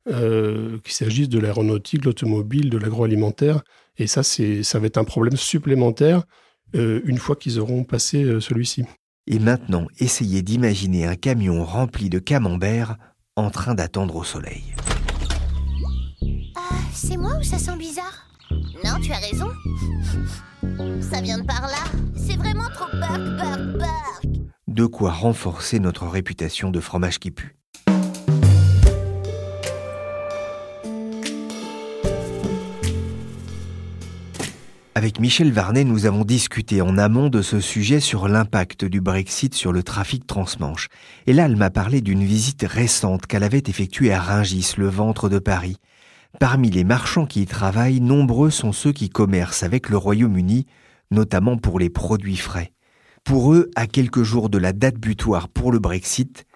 euh, 0.08 0.78
qu'il 0.84 0.92
s'agisse 0.92 1.28
de 1.28 1.38
l'aéronautique, 1.38 2.00
de 2.00 2.06
l'automobile, 2.06 2.70
de 2.70 2.78
l'agroalimentaire. 2.78 3.62
Et 3.98 4.06
ça, 4.08 4.22
ça 4.22 4.78
va 4.78 4.86
être 4.86 4.98
un 4.98 5.04
problème 5.04 5.36
supplémentaire 5.36 6.24
euh, 6.74 7.00
une 7.04 7.18
fois 7.18 7.36
qu'ils 7.36 7.58
auront 7.58 7.84
passé 7.84 8.22
euh, 8.24 8.40
celui-ci. 8.40 8.84
Et 9.28 9.40
maintenant, 9.40 9.88
essayez 9.98 10.42
d'imaginer 10.42 11.04
un 11.04 11.16
camion 11.16 11.64
rempli 11.64 12.08
de 12.08 12.20
camembert 12.20 12.96
en 13.34 13.50
train 13.50 13.74
d'attendre 13.74 14.14
au 14.14 14.22
soleil. 14.22 14.62
Ah, 16.54 16.76
c'est 16.94 17.16
moi 17.16 17.32
ou 17.36 17.42
ça 17.42 17.58
sent 17.58 17.76
bizarre? 17.76 18.28
Non, 18.84 19.00
tu 19.02 19.10
as 19.12 19.18
raison. 19.18 19.48
Ça 21.00 21.20
vient 21.20 21.38
de 21.38 21.44
par 21.44 21.62
là. 21.62 21.82
C'est 22.14 22.36
vraiment 22.36 22.68
trop 22.72 22.86
burk, 22.92 23.36
burk, 23.36 23.78
burk. 23.78 24.26
De 24.68 24.86
quoi 24.86 25.10
renforcer 25.10 25.80
notre 25.80 26.06
réputation 26.06 26.70
de 26.70 26.78
fromage 26.78 27.18
qui 27.18 27.32
pue. 27.32 27.56
Avec 34.96 35.20
Michel 35.20 35.52
Varnet, 35.52 35.84
nous 35.84 36.06
avons 36.06 36.24
discuté 36.24 36.80
en 36.80 36.96
amont 36.96 37.28
de 37.28 37.42
ce 37.42 37.60
sujet 37.60 38.00
sur 38.00 38.28
l'impact 38.28 38.86
du 38.86 39.02
Brexit 39.02 39.52
sur 39.52 39.70
le 39.70 39.82
trafic 39.82 40.26
transmanche. 40.26 40.88
Et 41.26 41.34
là, 41.34 41.44
elle 41.44 41.56
m'a 41.56 41.68
parlé 41.68 42.00
d'une 42.00 42.24
visite 42.24 42.64
récente 42.66 43.26
qu'elle 43.26 43.42
avait 43.42 43.64
effectuée 43.66 44.10
à 44.14 44.22
Ringis, 44.22 44.72
le 44.78 44.88
ventre 44.88 45.28
de 45.28 45.38
Paris. 45.38 45.76
Parmi 46.40 46.70
les 46.70 46.82
marchands 46.82 47.26
qui 47.26 47.42
y 47.42 47.46
travaillent, 47.46 48.00
nombreux 48.00 48.48
sont 48.48 48.72
ceux 48.72 48.92
qui 48.92 49.10
commercent 49.10 49.64
avec 49.64 49.90
le 49.90 49.98
Royaume-Uni, 49.98 50.64
notamment 51.10 51.58
pour 51.58 51.78
les 51.78 51.90
produits 51.90 52.38
frais. 52.38 52.72
Pour 53.22 53.52
eux, 53.52 53.68
à 53.76 53.86
quelques 53.86 54.22
jours 54.22 54.48
de 54.48 54.56
la 54.56 54.72
date 54.72 54.96
butoir 54.96 55.50
pour 55.50 55.72
le 55.72 55.78
Brexit, 55.78 56.46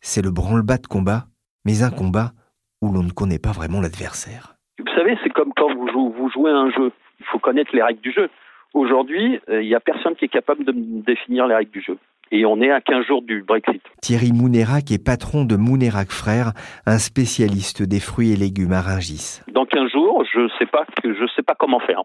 c'est 0.00 0.22
le 0.22 0.30
branle-bas 0.30 0.78
de 0.78 0.86
combat, 0.86 1.26
mais 1.64 1.82
un 1.82 1.90
combat 1.90 2.32
où 2.80 2.92
l'on 2.92 3.02
ne 3.02 3.10
connaît 3.10 3.40
pas 3.40 3.50
vraiment 3.50 3.80
l'adversaire. 3.80 4.57
Vous 4.78 4.94
savez, 4.94 5.16
c'est 5.22 5.30
comme 5.30 5.52
quand 5.54 5.72
vous, 5.74 6.10
vous 6.10 6.30
jouez 6.30 6.50
à 6.50 6.56
un 6.56 6.70
jeu. 6.70 6.92
Il 7.20 7.26
faut 7.26 7.38
connaître 7.38 7.74
les 7.74 7.82
règles 7.82 8.00
du 8.00 8.12
jeu. 8.12 8.28
Aujourd'hui, 8.74 9.40
euh, 9.48 9.62
il 9.62 9.68
n'y 9.68 9.74
a 9.74 9.80
personne 9.80 10.14
qui 10.14 10.26
est 10.26 10.28
capable 10.28 10.64
de 10.64 10.72
définir 10.74 11.46
les 11.46 11.54
règles 11.54 11.70
du 11.70 11.80
jeu 11.80 11.98
et 12.30 12.44
on 12.44 12.60
est 12.60 12.70
à 12.70 12.80
15 12.80 13.06
jours 13.06 13.22
du 13.22 13.42
Brexit. 13.42 13.82
Thierry 14.02 14.32
Mounérac 14.32 14.90
est 14.90 15.02
patron 15.02 15.44
de 15.44 15.56
Mounérac 15.56 16.10
Frères, 16.10 16.52
un 16.86 16.98
spécialiste 16.98 17.82
des 17.82 18.00
fruits 18.00 18.32
et 18.32 18.36
légumes 18.36 18.72
à 18.72 18.80
Rungis. 18.80 19.40
Dans 19.52 19.64
15 19.64 19.90
jours, 19.90 20.24
je 20.32 20.40
ne 20.40 20.48
sais 20.58 20.66
pas 20.66 20.84
je 21.04 21.26
sais 21.34 21.42
pas 21.42 21.54
comment 21.58 21.80
faire. 21.80 22.02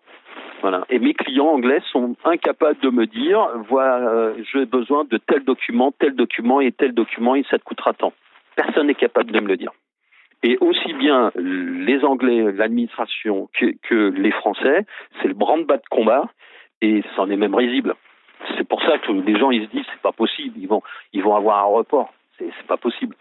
Voilà. 0.62 0.86
Et 0.89 1.00
mes 1.00 1.13
clients 1.13 1.48
anglais 1.48 1.82
sont 1.92 2.15
incapables 2.24 2.80
de 2.80 2.89
me 2.89 3.06
dire 3.06 3.39
voilà, 3.70 3.98
euh, 3.98 4.34
j'ai 4.51 4.65
besoin 4.65 5.03
de 5.03 5.18
tel 5.18 5.44
document, 5.44 5.94
tel 6.00 6.15
document 6.15 6.62
et 6.62 6.72
tel 6.72 6.94
document 6.94 7.36
et 7.36 7.44
ça 7.50 7.60
te 7.60 7.63
coûtera 7.63 7.94
tant. 7.94 8.13
Personne 8.56 8.88
n'est 8.88 8.96
capable 8.96 9.32
de 9.32 9.39
me 9.39 9.48
le 9.48 9.58
dire. 9.58 9.72
Et 10.44 10.58
aussi 10.60 10.94
bien 10.94 11.32
les 11.36 12.04
Anglais, 12.04 12.52
l'administration 12.52 13.50
que, 13.54 14.10
les 14.10 14.32
Français, 14.32 14.86
c'est 15.22 15.30
le 15.30 15.34
branle-bas 15.34 15.78
de 15.78 15.88
combat 15.90 16.30
et 16.82 17.02
c'en 17.16 17.30
est 17.30 17.38
même 17.38 17.56
risible. 17.56 17.96
C'est 18.58 18.68
pour 18.68 18.82
ça 18.82 18.98
que 18.98 19.12
les 19.14 19.40
gens 19.40 19.52
ils 19.52 19.66
se 19.66 19.72
disent 19.72 19.86
c'est 19.94 20.02
pas 20.02 20.12
possible, 20.12 20.60
ils 20.60 20.68
vont 20.68 20.82
ils 21.14 21.24
vont 21.24 21.36
avoir 21.36 21.60
un 21.60 21.78
report. 21.78 22.14
C'est 22.38 22.52
pas 22.68 22.76
possible. 22.76 23.16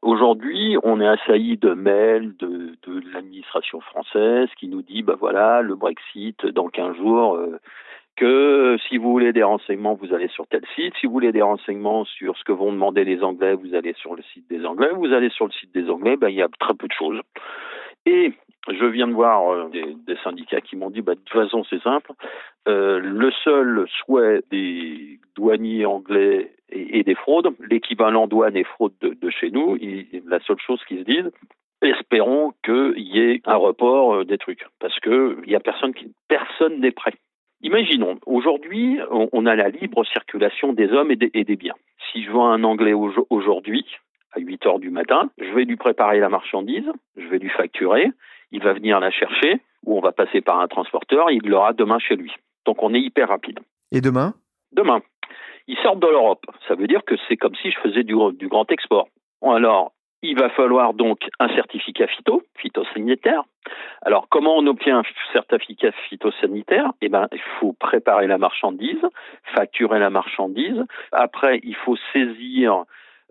Aujourd'hui, 0.00 0.76
on 0.82 1.00
est 1.00 1.06
assailli 1.06 1.58
de 1.58 1.74
mails 1.74 2.34
de, 2.38 2.74
de 2.86 3.02
l'administration 3.12 3.80
française 3.80 4.48
qui 4.58 4.68
nous 4.68 4.80
dit 4.80 5.02
bah 5.02 5.16
voilà 5.18 5.60
le 5.60 5.74
Brexit 5.74 6.46
dans 6.46 6.68
15 6.68 6.96
jours. 6.96 7.36
Euh, 7.36 7.60
que 8.16 8.76
si 8.88 8.98
vous 8.98 9.10
voulez 9.10 9.32
des 9.32 9.42
renseignements, 9.42 9.94
vous 9.94 10.12
allez 10.14 10.28
sur 10.28 10.46
tel 10.46 10.62
site. 10.74 10.94
Si 11.00 11.06
vous 11.06 11.12
voulez 11.12 11.32
des 11.32 11.42
renseignements 11.42 12.04
sur 12.04 12.36
ce 12.36 12.44
que 12.44 12.52
vont 12.52 12.72
demander 12.72 13.04
les 13.04 13.22
Anglais, 13.22 13.54
vous 13.54 13.74
allez 13.74 13.94
sur 13.94 14.14
le 14.14 14.22
site 14.32 14.48
des 14.48 14.64
Anglais. 14.64 14.90
Vous 14.94 15.12
allez 15.12 15.30
sur 15.30 15.46
le 15.46 15.52
site 15.52 15.72
des 15.72 15.88
Anglais, 15.88 16.16
ben, 16.16 16.28
il 16.28 16.36
y 16.36 16.42
a 16.42 16.48
très 16.60 16.74
peu 16.74 16.88
de 16.88 16.92
choses. 16.92 17.20
Et 18.04 18.32
je 18.68 18.84
viens 18.84 19.08
de 19.08 19.12
voir 19.12 19.50
euh, 19.50 19.68
des, 19.68 20.16
syndicats 20.22 20.60
qui 20.60 20.76
m'ont 20.76 20.90
dit, 20.90 21.02
bah, 21.02 21.14
de 21.14 21.20
toute 21.20 21.42
façon, 21.42 21.64
c'est 21.68 21.82
simple. 21.82 22.12
Euh, 22.68 23.00
le 23.00 23.30
seul 23.44 23.86
souhait 24.04 24.42
des 24.50 25.18
douaniers 25.34 25.84
anglais 25.86 26.52
et, 26.70 27.02
des 27.02 27.14
fraudes, 27.14 27.54
l'équivalent 27.68 28.26
douane 28.26 28.56
et 28.56 28.64
fraude 28.64 28.92
de, 29.00 29.30
chez 29.30 29.50
nous, 29.50 29.76
la 30.26 30.40
seule 30.40 30.58
chose 30.58 30.82
qu'ils 30.84 31.00
se 31.00 31.04
disent, 31.04 31.30
espérons 31.82 32.52
qu'il 32.64 32.94
y 32.98 33.20
ait 33.20 33.40
un 33.44 33.56
report 33.56 34.14
euh, 34.14 34.24
des 34.24 34.38
trucs, 34.38 34.64
parce 34.78 34.98
que 35.00 35.38
il 35.44 35.54
a 35.54 35.60
personne 35.60 35.92
qui, 35.92 36.12
personne 36.28 36.80
n'est 36.80 36.92
prêt. 36.92 37.14
Imaginons, 37.62 38.18
aujourd'hui, 38.26 38.98
on, 39.10 39.46
a 39.46 39.54
la 39.54 39.68
libre 39.68 40.04
circulation 40.04 40.72
des 40.72 40.90
hommes 40.90 41.12
et 41.12 41.16
des, 41.16 41.30
et 41.32 41.44
des 41.44 41.56
biens. 41.56 41.76
Si 42.10 42.24
je 42.24 42.30
vois 42.30 42.48
un 42.48 42.64
Anglais 42.64 42.92
aujourd'hui, 42.92 43.86
à 44.32 44.40
8 44.40 44.66
heures 44.66 44.78
du 44.80 44.90
matin, 44.90 45.30
je 45.38 45.52
vais 45.52 45.64
lui 45.64 45.76
préparer 45.76 46.18
la 46.18 46.28
marchandise, 46.28 46.90
je 47.16 47.26
vais 47.28 47.38
lui 47.38 47.50
facturer, 47.50 48.10
il 48.50 48.62
va 48.62 48.72
venir 48.72 48.98
la 48.98 49.10
chercher, 49.10 49.60
ou 49.84 49.96
on 49.96 50.00
va 50.00 50.10
passer 50.10 50.40
par 50.40 50.58
un 50.58 50.66
transporteur, 50.66 51.30
et 51.30 51.34
il 51.34 51.48
l'aura 51.48 51.72
demain 51.72 52.00
chez 52.00 52.16
lui. 52.16 52.32
Donc 52.66 52.82
on 52.82 52.94
est 52.94 53.00
hyper 53.00 53.28
rapide. 53.28 53.60
Et 53.92 54.00
demain? 54.00 54.34
Demain. 54.72 55.00
Ils 55.68 55.78
sortent 55.78 56.00
de 56.00 56.08
l'Europe. 56.08 56.44
Ça 56.66 56.74
veut 56.74 56.88
dire 56.88 57.04
que 57.04 57.14
c'est 57.28 57.36
comme 57.36 57.54
si 57.54 57.70
je 57.70 57.78
faisais 57.78 58.02
du, 58.02 58.14
du 58.34 58.48
grand 58.48 58.70
export. 58.72 59.08
Alors, 59.42 59.92
il 60.22 60.38
va 60.38 60.48
falloir 60.50 60.94
donc 60.94 61.28
un 61.40 61.48
certificat 61.48 62.06
phyto, 62.06 62.42
phytosanitaire. 62.56 63.42
Alors, 64.02 64.28
comment 64.28 64.56
on 64.56 64.66
obtient 64.66 65.00
un 65.00 65.02
certificat 65.32 65.92
phytosanitaire? 66.08 66.92
Eh 67.00 67.08
ben, 67.08 67.28
il 67.32 67.40
faut 67.58 67.72
préparer 67.72 68.26
la 68.26 68.38
marchandise, 68.38 69.04
facturer 69.54 69.98
la 69.98 70.10
marchandise. 70.10 70.84
Après, 71.10 71.60
il 71.62 71.74
faut 71.74 71.96
saisir 72.12 72.84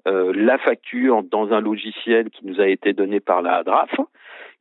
euh, 0.07 0.33
la 0.35 0.57
facture 0.57 1.23
dans 1.23 1.53
un 1.53 1.61
logiciel 1.61 2.29
qui 2.29 2.45
nous 2.45 2.59
a 2.59 2.67
été 2.67 2.93
donné 2.93 3.19
par 3.19 3.41
la 3.41 3.63
DRAF 3.63 3.91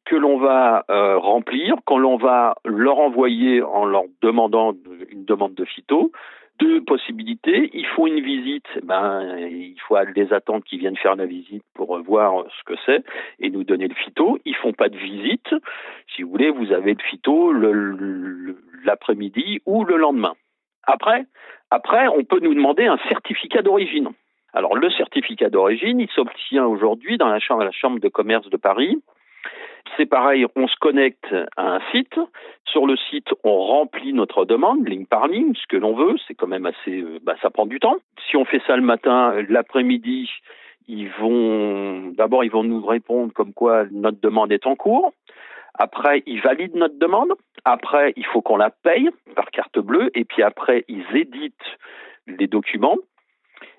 que 0.05 0.17
l'on 0.17 0.39
va 0.39 0.85
euh, 0.91 1.19
remplir, 1.19 1.77
quand 1.85 1.99
l'on 1.99 2.17
va 2.17 2.57
leur 2.65 2.99
envoyer 2.99 3.63
en 3.63 3.85
leur 3.85 4.05
demandant 4.23 4.75
une 5.11 5.25
demande 5.25 5.55
de 5.55 5.65
phyto, 5.65 6.11
deux 6.61 6.83
possibilités. 6.83 7.71
Il 7.73 7.87
faut 7.87 8.07
une 8.07 8.21
visite, 8.21 8.67
ben, 8.83 9.39
il 9.39 9.77
faut 9.87 9.97
les 10.15 10.33
attendre 10.33 10.63
qu'ils 10.65 10.79
viennent 10.79 10.97
faire 10.97 11.17
la 11.17 11.27
visite 11.27 11.65
pour 11.75 11.99
voir 12.03 12.45
ce 12.59 12.65
que 12.65 12.79
c'est 12.87 13.03
et 13.39 13.51
nous 13.51 13.65
donner 13.65 13.89
le 13.89 13.95
phyto. 13.95 14.39
Ils 14.45 14.55
font 14.57 14.73
pas 14.73 14.89
de 14.89 14.97
visite. 14.97 15.55
Si 16.15 16.23
vous 16.23 16.31
voulez, 16.31 16.51
vous 16.51 16.73
avez 16.73 16.95
le 16.95 17.03
phyto 17.03 17.53
l'après-midi 18.85 19.61
ou 19.67 19.85
le 19.85 19.97
lendemain. 19.97 20.35
Après, 20.85 21.25
après, 21.71 22.09
on 22.09 22.25
peut 22.25 22.41
nous 22.41 22.55
demander 22.55 22.87
un 22.87 22.99
certificat 23.09 23.63
d'origine. 23.63 24.11
Alors, 24.53 24.77
le 24.77 24.91
certificat 24.91 25.49
d'origine, 25.49 26.01
il 26.01 26.11
s'obtient 26.11 26.67
aujourd'hui 26.67 27.17
dans 27.17 27.29
la 27.29 27.39
chambre, 27.39 27.63
la 27.63 27.71
chambre 27.71 28.01
de 28.01 28.09
commerce 28.09 28.49
de 28.51 28.57
Paris 28.57 29.01
c'est 29.97 30.07
pareil, 30.07 30.47
on 30.57 30.67
se 30.67 30.77
connecte 30.77 31.35
à 31.57 31.77
un 31.77 31.81
site. 31.93 32.19
Sur 32.67 32.87
le 32.87 32.97
site, 32.97 33.29
on 33.45 33.59
remplit 33.59 34.13
notre 34.13 34.45
demande, 34.45 34.89
ligne 34.89 35.07
par 35.07 35.27
ligne, 35.29 35.55
ce 35.55 35.67
que 35.69 35.77
l'on 35.77 35.95
veut. 35.95 36.17
C'est 36.27 36.35
quand 36.35 36.47
même 36.47 36.67
assez, 36.67 37.01
euh, 37.01 37.19
bah, 37.23 37.35
ça 37.43 37.51
prend 37.51 37.67
du 37.67 37.81
temps. 37.81 37.97
Si 38.29 38.37
on 38.37 38.45
fait 38.45 38.63
ça 38.67 38.77
le 38.77 38.83
matin, 38.83 39.35
l'après-midi, 39.49 40.31
ils 40.89 41.09
vont, 41.21 42.13
d'abord, 42.17 42.45
ils 42.45 42.51
vont 42.51 42.65
nous 42.65 42.85
répondre 42.85 43.33
comme 43.33 43.53
quoi 43.53 43.85
notre 43.91 44.21
demande 44.21 44.53
est 44.53 44.67
en 44.67 44.77
cours. 44.77 45.13
Après, 45.75 46.23
ils 46.27 46.41
valident 46.41 46.77
notre 46.77 46.99
demande. 46.99 47.33
Après, 47.65 48.13
il 48.17 48.27
faut 48.27 48.43
qu'on 48.43 48.57
la 48.57 48.71
paye 48.71 49.09
par 49.35 49.51
carte 49.51 49.79
bleue. 49.79 50.11
Et 50.15 50.25
puis 50.25 50.43
après, 50.43 50.85
ils 50.89 51.05
éditent 51.15 51.55
les 52.27 52.47
documents 52.47 52.97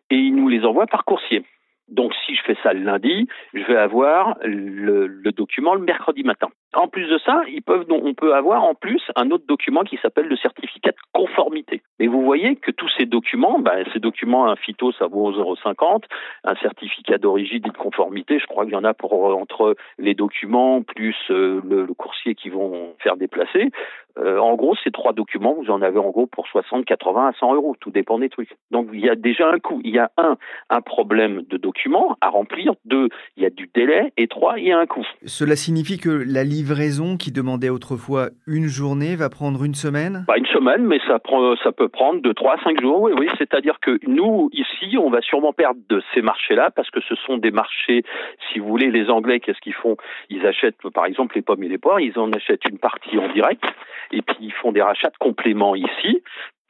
et 0.09 0.15
ils 0.15 0.35
nous 0.35 0.49
les 0.49 0.65
envoient 0.65 0.87
par 0.87 1.05
coursier. 1.05 1.43
Donc, 1.89 2.13
si 2.25 2.35
je 2.35 2.41
fais 2.43 2.57
ça 2.63 2.73
le 2.73 2.83
lundi, 2.83 3.27
je 3.53 3.63
vais 3.63 3.75
avoir 3.75 4.37
le, 4.43 5.07
document 5.31 5.75
le 5.75 5.81
mercredi 5.81 6.23
matin. 6.23 6.47
En 6.73 6.87
plus 6.87 7.07
de 7.07 7.17
ça, 7.17 7.41
ils 7.47 7.61
peuvent, 7.61 7.85
on 7.89 8.13
peut 8.13 8.33
avoir 8.33 8.63
en 8.63 8.75
plus 8.75 9.01
un 9.15 9.29
autre 9.31 9.45
document 9.45 9.83
qui 9.83 9.97
s'appelle 10.01 10.27
le 10.27 10.37
certificat 10.37 10.91
de 10.91 10.97
conformité. 11.11 11.81
Et 11.99 12.07
vous 12.07 12.23
voyez 12.23 12.55
que 12.55 12.71
tous 12.71 12.89
ces 12.97 13.05
documents, 13.05 13.59
ben, 13.59 13.83
ces 13.93 13.99
documents, 13.99 14.47
un 14.47 14.55
phyto, 14.55 14.91
ça 14.93 15.07
vaut 15.07 15.31
0,50, 15.31 16.03
un 16.45 16.55
certificat 16.55 17.17
d'origine 17.17 17.57
et 17.65 17.69
de 17.69 17.77
conformité, 17.77 18.39
je 18.39 18.45
crois 18.45 18.63
qu'il 18.63 18.73
y 18.73 18.77
en 18.77 18.85
a 18.85 18.93
pour 18.93 19.13
entre 19.35 19.75
les 19.97 20.13
documents 20.13 20.81
plus 20.81 21.15
euh, 21.29 21.61
le, 21.63 21.87
coursier 21.93 22.35
qui 22.35 22.49
vont 22.49 22.95
faire 22.99 23.17
déplacer. 23.17 23.69
Euh, 24.17 24.37
en 24.37 24.55
gros, 24.55 24.75
ces 24.83 24.91
trois 24.91 25.13
documents, 25.13 25.53
vous 25.53 25.71
en 25.71 25.81
avez 25.81 25.99
en 25.99 26.09
gros 26.09 26.27
pour 26.27 26.47
60, 26.47 26.85
80 26.85 27.27
à 27.27 27.33
100 27.33 27.55
euros, 27.55 27.75
tout 27.79 27.91
dépend 27.91 28.19
des 28.19 28.29
trucs. 28.29 28.49
Donc 28.71 28.87
il 28.93 28.99
y 28.99 29.09
a 29.09 29.15
déjà 29.15 29.49
un 29.49 29.59
coût. 29.59 29.81
Il 29.83 29.93
y 29.93 29.99
a 29.99 30.11
un, 30.17 30.37
un 30.69 30.81
problème 30.81 31.43
de 31.49 31.57
documents 31.57 32.17
à 32.21 32.29
remplir. 32.29 32.73
Deux, 32.85 33.09
il 33.37 33.43
y 33.43 33.45
a 33.45 33.49
du 33.49 33.69
délai. 33.73 34.11
Et 34.17 34.27
trois, 34.27 34.59
il 34.59 34.67
y 34.67 34.71
a 34.71 34.79
un 34.79 34.85
coût. 34.85 35.05
Cela 35.25 35.55
signifie 35.55 35.97
que 35.97 36.09
la 36.09 36.43
livraison 36.43 37.17
qui 37.17 37.31
demandait 37.31 37.69
autrefois 37.69 38.29
une 38.47 38.67
journée 38.67 39.15
va 39.15 39.29
prendre 39.29 39.63
une 39.63 39.75
semaine? 39.75 40.25
Pas 40.27 40.37
une 40.37 40.45
semaine, 40.47 40.85
mais 40.85 40.99
ça, 41.07 41.19
prend, 41.19 41.55
ça 41.57 41.71
peut 41.71 41.89
prendre 41.89 42.21
de 42.21 42.33
trois 42.33 42.55
à 42.55 42.63
cinq 42.63 42.81
jours. 42.81 43.01
Oui, 43.01 43.11
oui. 43.17 43.27
C'est-à-dire 43.37 43.79
que 43.79 43.99
nous, 44.07 44.49
ici, 44.51 44.97
on 44.97 45.09
va 45.09 45.21
sûrement 45.21 45.53
perdre 45.53 45.79
de 45.89 46.01
ces 46.13 46.21
marchés-là 46.21 46.71
parce 46.71 46.89
que 46.89 46.99
ce 47.01 47.15
sont 47.15 47.37
des 47.37 47.51
marchés, 47.51 48.03
si 48.51 48.59
vous 48.59 48.67
voulez, 48.67 48.91
les 48.91 49.09
Anglais, 49.09 49.39
qu'est-ce 49.39 49.61
qu'ils 49.61 49.73
font? 49.73 49.97
Ils 50.29 50.45
achètent, 50.45 50.77
par 50.93 51.05
exemple, 51.05 51.35
les 51.35 51.41
pommes 51.41 51.63
et 51.63 51.69
les 51.69 51.77
poires, 51.77 51.99
ils 51.99 52.17
en 52.17 52.31
achètent 52.31 52.65
une 52.69 52.79
partie 52.79 53.17
en 53.17 53.31
direct 53.33 53.63
et 54.11 54.21
puis 54.21 54.37
ils 54.39 54.53
font 54.53 54.71
des 54.71 54.81
rachats 54.81 55.09
de 55.09 55.17
compléments 55.17 55.75
ici 55.75 56.21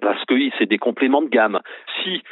parce 0.01 0.23
que 0.25 0.33
c'est 0.57 0.65
des 0.65 0.79
compléments 0.79 1.21
de 1.21 1.29
gamme. 1.29 1.59
Si 2.03 2.23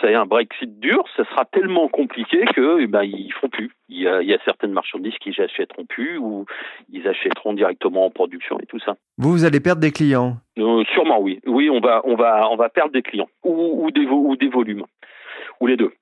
c'est 0.00 0.14
un 0.14 0.26
Brexit 0.26 0.78
dur, 0.78 1.04
ça 1.16 1.24
sera 1.24 1.44
tellement 1.44 1.88
compliqué 1.88 2.44
que 2.54 2.80
eh 2.80 2.86
ben 2.86 3.02
ils 3.02 3.32
font 3.32 3.48
plus. 3.48 3.70
Il 3.88 4.00
y, 4.00 4.08
a, 4.08 4.22
il 4.22 4.28
y 4.28 4.32
a 4.32 4.38
certaines 4.44 4.72
marchandises 4.72 5.18
qui 5.20 5.34
n'achèteront 5.36 5.84
plus 5.84 6.18
ou 6.18 6.46
ils 6.92 7.06
achèteront 7.08 7.52
directement 7.52 8.06
en 8.06 8.10
production 8.10 8.58
et 8.60 8.66
tout 8.66 8.78
ça. 8.78 8.94
Vous, 9.18 9.32
vous 9.32 9.44
allez 9.44 9.60
perdre 9.60 9.80
des 9.80 9.90
clients 9.90 10.36
euh, 10.58 10.84
Sûrement 10.94 11.20
oui. 11.20 11.40
Oui, 11.46 11.68
on 11.68 11.80
va 11.80 12.00
on 12.04 12.14
va 12.14 12.48
on 12.50 12.56
va 12.56 12.68
perdre 12.68 12.92
des 12.92 13.02
clients 13.02 13.28
ou, 13.44 13.84
ou 13.84 13.90
des 13.90 14.06
ou 14.06 14.36
des 14.36 14.48
volumes 14.48 14.84
ou 15.60 15.66
les 15.66 15.76
deux. 15.76 15.92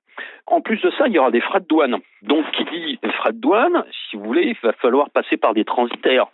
En 0.47 0.61
plus 0.61 0.81
de 0.81 0.91
ça, 0.97 1.07
il 1.07 1.13
y 1.13 1.19
aura 1.19 1.31
des 1.31 1.41
frais 1.41 1.59
de 1.59 1.65
douane. 1.65 1.97
Donc, 2.23 2.45
qui 2.51 2.65
dit 2.65 2.99
frais 3.17 3.33
de 3.33 3.37
douane, 3.37 3.83
si 4.09 4.17
vous 4.17 4.23
voulez, 4.23 4.43
il 4.47 4.57
va 4.63 4.73
falloir 4.73 5.09
passer 5.11 5.37
par 5.37 5.53
des 5.53 5.63
transitaires. 5.63 6.27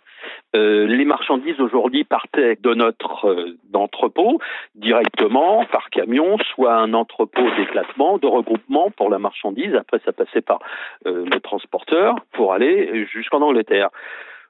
Euh, 0.54 0.86
les 0.86 1.04
marchandises 1.04 1.60
aujourd'hui 1.60 2.04
partaient 2.04 2.56
de 2.56 2.74
notre 2.74 3.28
euh, 3.28 3.58
entrepôt 3.74 4.40
directement 4.74 5.64
par 5.66 5.90
camion, 5.90 6.38
soit 6.54 6.74
un 6.74 6.94
entrepôt 6.94 7.48
d'éclatement, 7.56 8.18
de 8.18 8.26
regroupement 8.26 8.90
pour 8.90 9.10
la 9.10 9.18
marchandise. 9.18 9.74
Après, 9.74 10.00
ça 10.04 10.12
passait 10.12 10.42
par 10.42 10.60
euh, 11.06 11.24
le 11.24 11.40
transporteur 11.40 12.16
pour 12.32 12.52
aller 12.52 13.06
jusqu'en 13.06 13.42
Angleterre. 13.42 13.90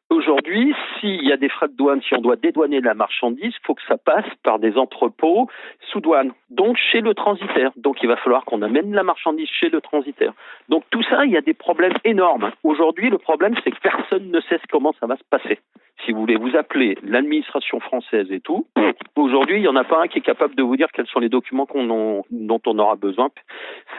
Aujourd'hui, 0.09 0.73
s'il 1.01 1.25
y 1.25 1.33
a 1.33 1.37
des 1.37 1.49
frais 1.49 1.66
de 1.66 1.75
douane, 1.75 2.01
si 2.01 2.14
on 2.14 2.21
doit 2.21 2.37
dédouaner 2.37 2.81
la 2.81 2.95
marchandise, 2.95 3.53
il 3.53 3.66
faut 3.66 3.75
que 3.75 3.83
ça 3.88 3.97
passe 3.97 4.25
par 4.45 4.61
des 4.61 4.79
entrepôts 4.79 5.49
sous 5.90 6.01
douane, 6.01 6.33
donc 6.49 6.77
chez 6.77 7.01
le 7.01 7.12
transitaire. 7.12 7.73
Donc 7.77 8.01
il 8.03 8.09
va 8.09 8.16
falloir 8.16 8.45
qu'on 8.45 8.62
amène 8.62 8.95
la 8.95 9.03
marchandise 9.03 9.49
chez 9.49 9.69
le 9.69 9.81
transitaire. 9.81 10.33
Donc 10.69 10.85
tout 10.90 11.03
ça, 11.03 11.25
il 11.25 11.33
y 11.33 11.37
a 11.37 11.40
des 11.40 11.55
problèmes 11.55 11.97
énormes. 12.05 12.53
Aujourd'hui, 12.62 13.11
le 13.11 13.19
problème, 13.19 13.57
c'est 13.64 13.73
que 13.73 13.81
personne 13.81 14.31
ne 14.31 14.40
sait 14.42 14.61
comment 14.71 14.95
ça 15.01 15.07
va 15.07 15.16
se 15.16 15.25
passer. 15.29 15.59
Si 16.05 16.12
vous 16.12 16.21
voulez 16.21 16.37
vous 16.37 16.55
appeler 16.57 16.97
l'administration 17.03 17.81
française 17.81 18.31
et 18.31 18.40
tout, 18.40 18.69
aujourd'hui, 19.16 19.57
il 19.57 19.62
n'y 19.62 19.69
en 19.69 19.77
a 19.77 19.85
pas 19.85 20.03
un 20.03 20.07
qui 20.07 20.19
est 20.19 20.23
capable 20.23 20.55
de 20.55 20.62
vous 20.62 20.77
dire 20.77 20.88
quels 20.92 21.09
sont 21.09 21.21
les 21.21 21.29
documents 21.29 21.66
dont 21.75 22.61
on 22.64 22.79
aura 22.79 22.95
besoin. 22.95 23.31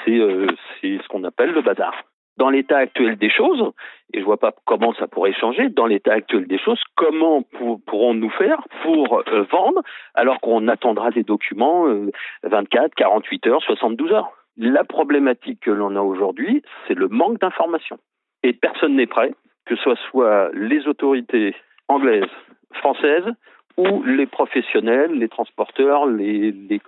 C'est 0.06 0.18
euh, 0.18 0.48
ce 0.82 1.08
qu'on 1.10 1.26
appelle 1.26 1.52
le 1.52 1.62
bazar 1.62 1.94
dans 2.38 2.50
l'état 2.50 2.78
actuel 2.78 3.18
des 3.18 3.30
choses, 3.30 3.72
et 4.14 4.20
je 4.20 4.26
vois 4.26 4.38
pas 4.38 4.54
comment 4.66 4.94
ça 4.94 5.08
pourrait 5.08 5.34
changer, 5.34 5.70
dans 5.70 5.86
l'état 5.86 6.14
actuel 6.14 6.48
des 6.48 6.58
choses, 6.58 6.82
comment 6.96 7.42
pour, 7.42 7.82
pourrons-nous 7.86 8.30
faire 8.32 8.62
pour 8.84 9.24
euh, 9.28 9.44
vendre 9.52 9.82
alors 10.14 10.40
qu'on 10.40 10.68
attendra 10.68 11.12
des 11.12 11.24
documents 11.24 11.88
euh, 11.88 12.12
24, 12.44 12.96
48 12.96 13.48
heures, 13.48 13.62
72 13.64 14.12
heures? 14.12 14.32
La 14.58 14.84
problématique 14.84 15.60
que 15.62 15.72
l'on 15.72 15.96
a 15.96 16.02
aujourd'hui, 16.02 16.64
c'est 16.88 16.96
le 16.96 17.08
manque 17.08 17.40
d'informations. 17.40 18.00
Et 18.44 18.54
personne 18.54 18.96
n'est 18.96 19.08
prêt, 19.08 19.34
que 19.66 19.76
ce 19.76 19.94
soit 20.10 20.50
les 20.54 20.88
autorités 20.88 21.56
anglaises, 21.88 22.24
françaises 22.74 23.26
ou 23.78 24.04
les 24.04 24.26
professionnels, 24.26 25.12
les 25.14 25.30
transporteurs, 25.30 26.08
les, 26.08 26.52
les 26.52 26.80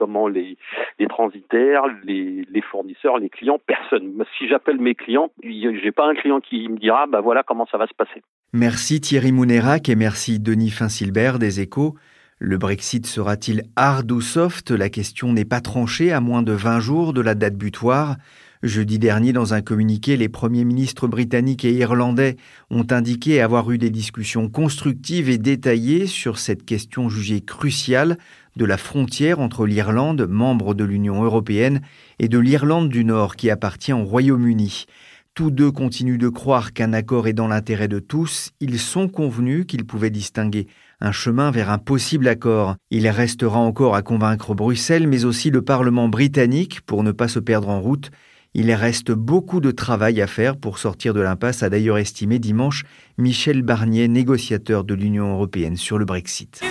transitaires, 1.08 1.84
les, 2.04 2.44
les 2.50 2.62
fournisseurs, 2.62 3.20
les 3.20 3.30
clients, 3.30 3.60
personne. 3.66 4.12
Si 4.38 4.48
j'appelle 4.48 4.80
mes 4.80 4.96
clients, 4.96 5.32
j'ai 5.44 5.92
pas 5.92 6.08
un 6.08 6.16
client 6.16 6.40
qui 6.40 6.68
me 6.68 6.78
dira, 6.78 7.06
bah 7.06 7.22
voilà 7.22 7.44
comment 7.44 7.68
ça 7.72 7.78
va 7.78 7.86
se 7.88 7.94
passer. 7.94 8.24
Merci 8.54 9.02
Thierry 9.02 9.32
Mounérac 9.32 9.88
et 9.90 9.96
merci 9.96 10.40
Denis 10.40 10.72
Finsilbert 10.72 11.38
des 11.38 11.62
Échos. 11.62 11.94
Le 12.40 12.58
Brexit 12.58 13.06
sera-t-il 13.06 13.64
hard 13.76 14.12
ou 14.12 14.22
soft? 14.22 14.72
La 14.72 14.90
question 14.90 15.34
n'est 15.34 15.46
pas 15.46 15.62
tranchée 15.62 16.12
à 16.12 16.22
moins 16.22 16.42
de 16.42 16.54
20 16.54 16.80
jours 16.80 17.14
de 17.14 17.22
la 17.22 17.36
date 17.36 17.56
butoir. 17.56 18.16
Jeudi 18.62 19.00
dernier, 19.00 19.32
dans 19.32 19.54
un 19.54 19.62
communiqué, 19.62 20.18
les 20.18 20.28
premiers 20.28 20.66
ministres 20.66 21.08
britanniques 21.08 21.64
et 21.64 21.72
irlandais 21.72 22.36
ont 22.70 22.86
indiqué 22.92 23.40
avoir 23.40 23.72
eu 23.72 23.78
des 23.78 23.90
discussions 23.90 24.50
constructives 24.50 25.30
et 25.30 25.38
détaillées 25.38 26.08
sur 26.08 26.38
cette 26.38 26.66
question 26.66 27.08
jugée 27.08 27.40
cruciale 27.40 28.18
de 28.58 28.66
la 28.66 28.76
frontière 28.76 29.40
entre 29.40 29.66
l'Irlande, 29.66 30.28
membre 30.30 30.74
de 30.74 30.84
l'Union 30.84 31.24
européenne, 31.24 31.80
et 32.20 32.28
de 32.28 32.38
l'Irlande 32.38 32.90
du 32.90 33.06
Nord, 33.06 33.38
qui 33.38 33.50
appartient 33.50 33.94
au 33.94 34.04
Royaume-Uni. 34.04 34.88
Tous 35.36 35.52
deux 35.52 35.72
continuent 35.72 36.18
de 36.18 36.28
croire 36.28 36.74
qu'un 36.74 36.92
accord 36.92 37.30
est 37.30 37.34
dans 37.34 37.48
l'intérêt 37.48 37.88
de 37.88 38.00
tous. 38.00 38.52
Ils 38.60 38.78
sont 38.78 39.08
convenus 39.08 39.68
qu'ils 39.68 39.86
pouvaient 39.86 40.10
distinguer 40.10 40.68
un 41.00 41.14
chemin 41.14 41.50
vers 41.50 41.70
un 41.70 41.78
possible 41.78 42.28
accord. 42.28 42.76
Il 42.92 43.08
restera 43.08 43.60
encore 43.60 43.96
à 43.96 44.02
convaincre 44.02 44.54
Bruxelles, 44.54 45.08
mais 45.08 45.24
aussi 45.24 45.50
le 45.50 45.62
Parlement 45.62 46.10
britannique 46.10 46.82
pour 46.82 47.04
ne 47.04 47.14
pas 47.14 47.30
se 47.30 47.40
perdre 47.40 47.70
en 47.70 47.80
route 47.80 48.12
il 48.56 48.72
reste 48.74 49.12
beaucoup 49.12 49.60
de 49.60 49.72
travail 49.72 50.22
à 50.22 50.28
faire 50.28 50.58
pour 50.58 50.80
sortir 50.80 51.14
de 51.14 51.22
l'impasse, 51.22 51.62
a 51.62 51.70
d'ailleurs 51.70 52.00
estimé 52.00 52.40
dimanche 52.40 52.84
Michel 53.18 53.62
Barnier, 53.62 54.08
négociateur 54.08 54.84
de 54.84 54.96
l'Union 54.96 55.34
européenne 55.34 55.78
sur 55.78 56.00
le 56.00 56.06
Brexit. 56.06 56.62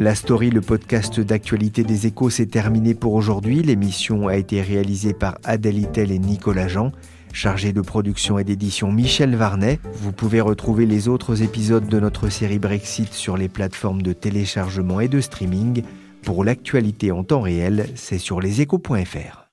La 0.00 0.14
story, 0.14 0.50
le 0.50 0.60
podcast 0.60 1.18
d'actualité 1.18 1.82
des 1.82 2.06
échos, 2.06 2.30
s'est 2.30 2.46
terminé 2.46 2.94
pour 2.94 3.14
aujourd'hui. 3.14 3.62
L'émission 3.62 4.28
a 4.28 4.36
été 4.36 4.62
réalisée 4.62 5.12
par 5.12 5.38
Adèle 5.42 5.78
Itel 5.78 6.12
et 6.12 6.20
Nicolas 6.20 6.68
Jean. 6.68 6.92
Chargé 7.32 7.72
de 7.72 7.80
production 7.80 8.38
et 8.38 8.44
d'édition 8.44 8.90
Michel 8.90 9.34
Varnet. 9.34 9.80
Vous 9.94 10.12
pouvez 10.12 10.40
retrouver 10.40 10.86
les 10.86 11.08
autres 11.08 11.42
épisodes 11.42 11.86
de 11.86 12.00
notre 12.00 12.28
série 12.28 12.58
Brexit 12.58 13.12
sur 13.12 13.36
les 13.36 13.48
plateformes 13.48 14.02
de 14.02 14.12
téléchargement 14.12 15.00
et 15.00 15.08
de 15.08 15.20
streaming. 15.20 15.82
Pour 16.22 16.44
l'actualité 16.44 17.10
en 17.10 17.24
temps 17.24 17.40
réel, 17.40 17.86
c'est 17.94 18.18
sur 18.18 18.40
leséchos.fr. 18.40 19.47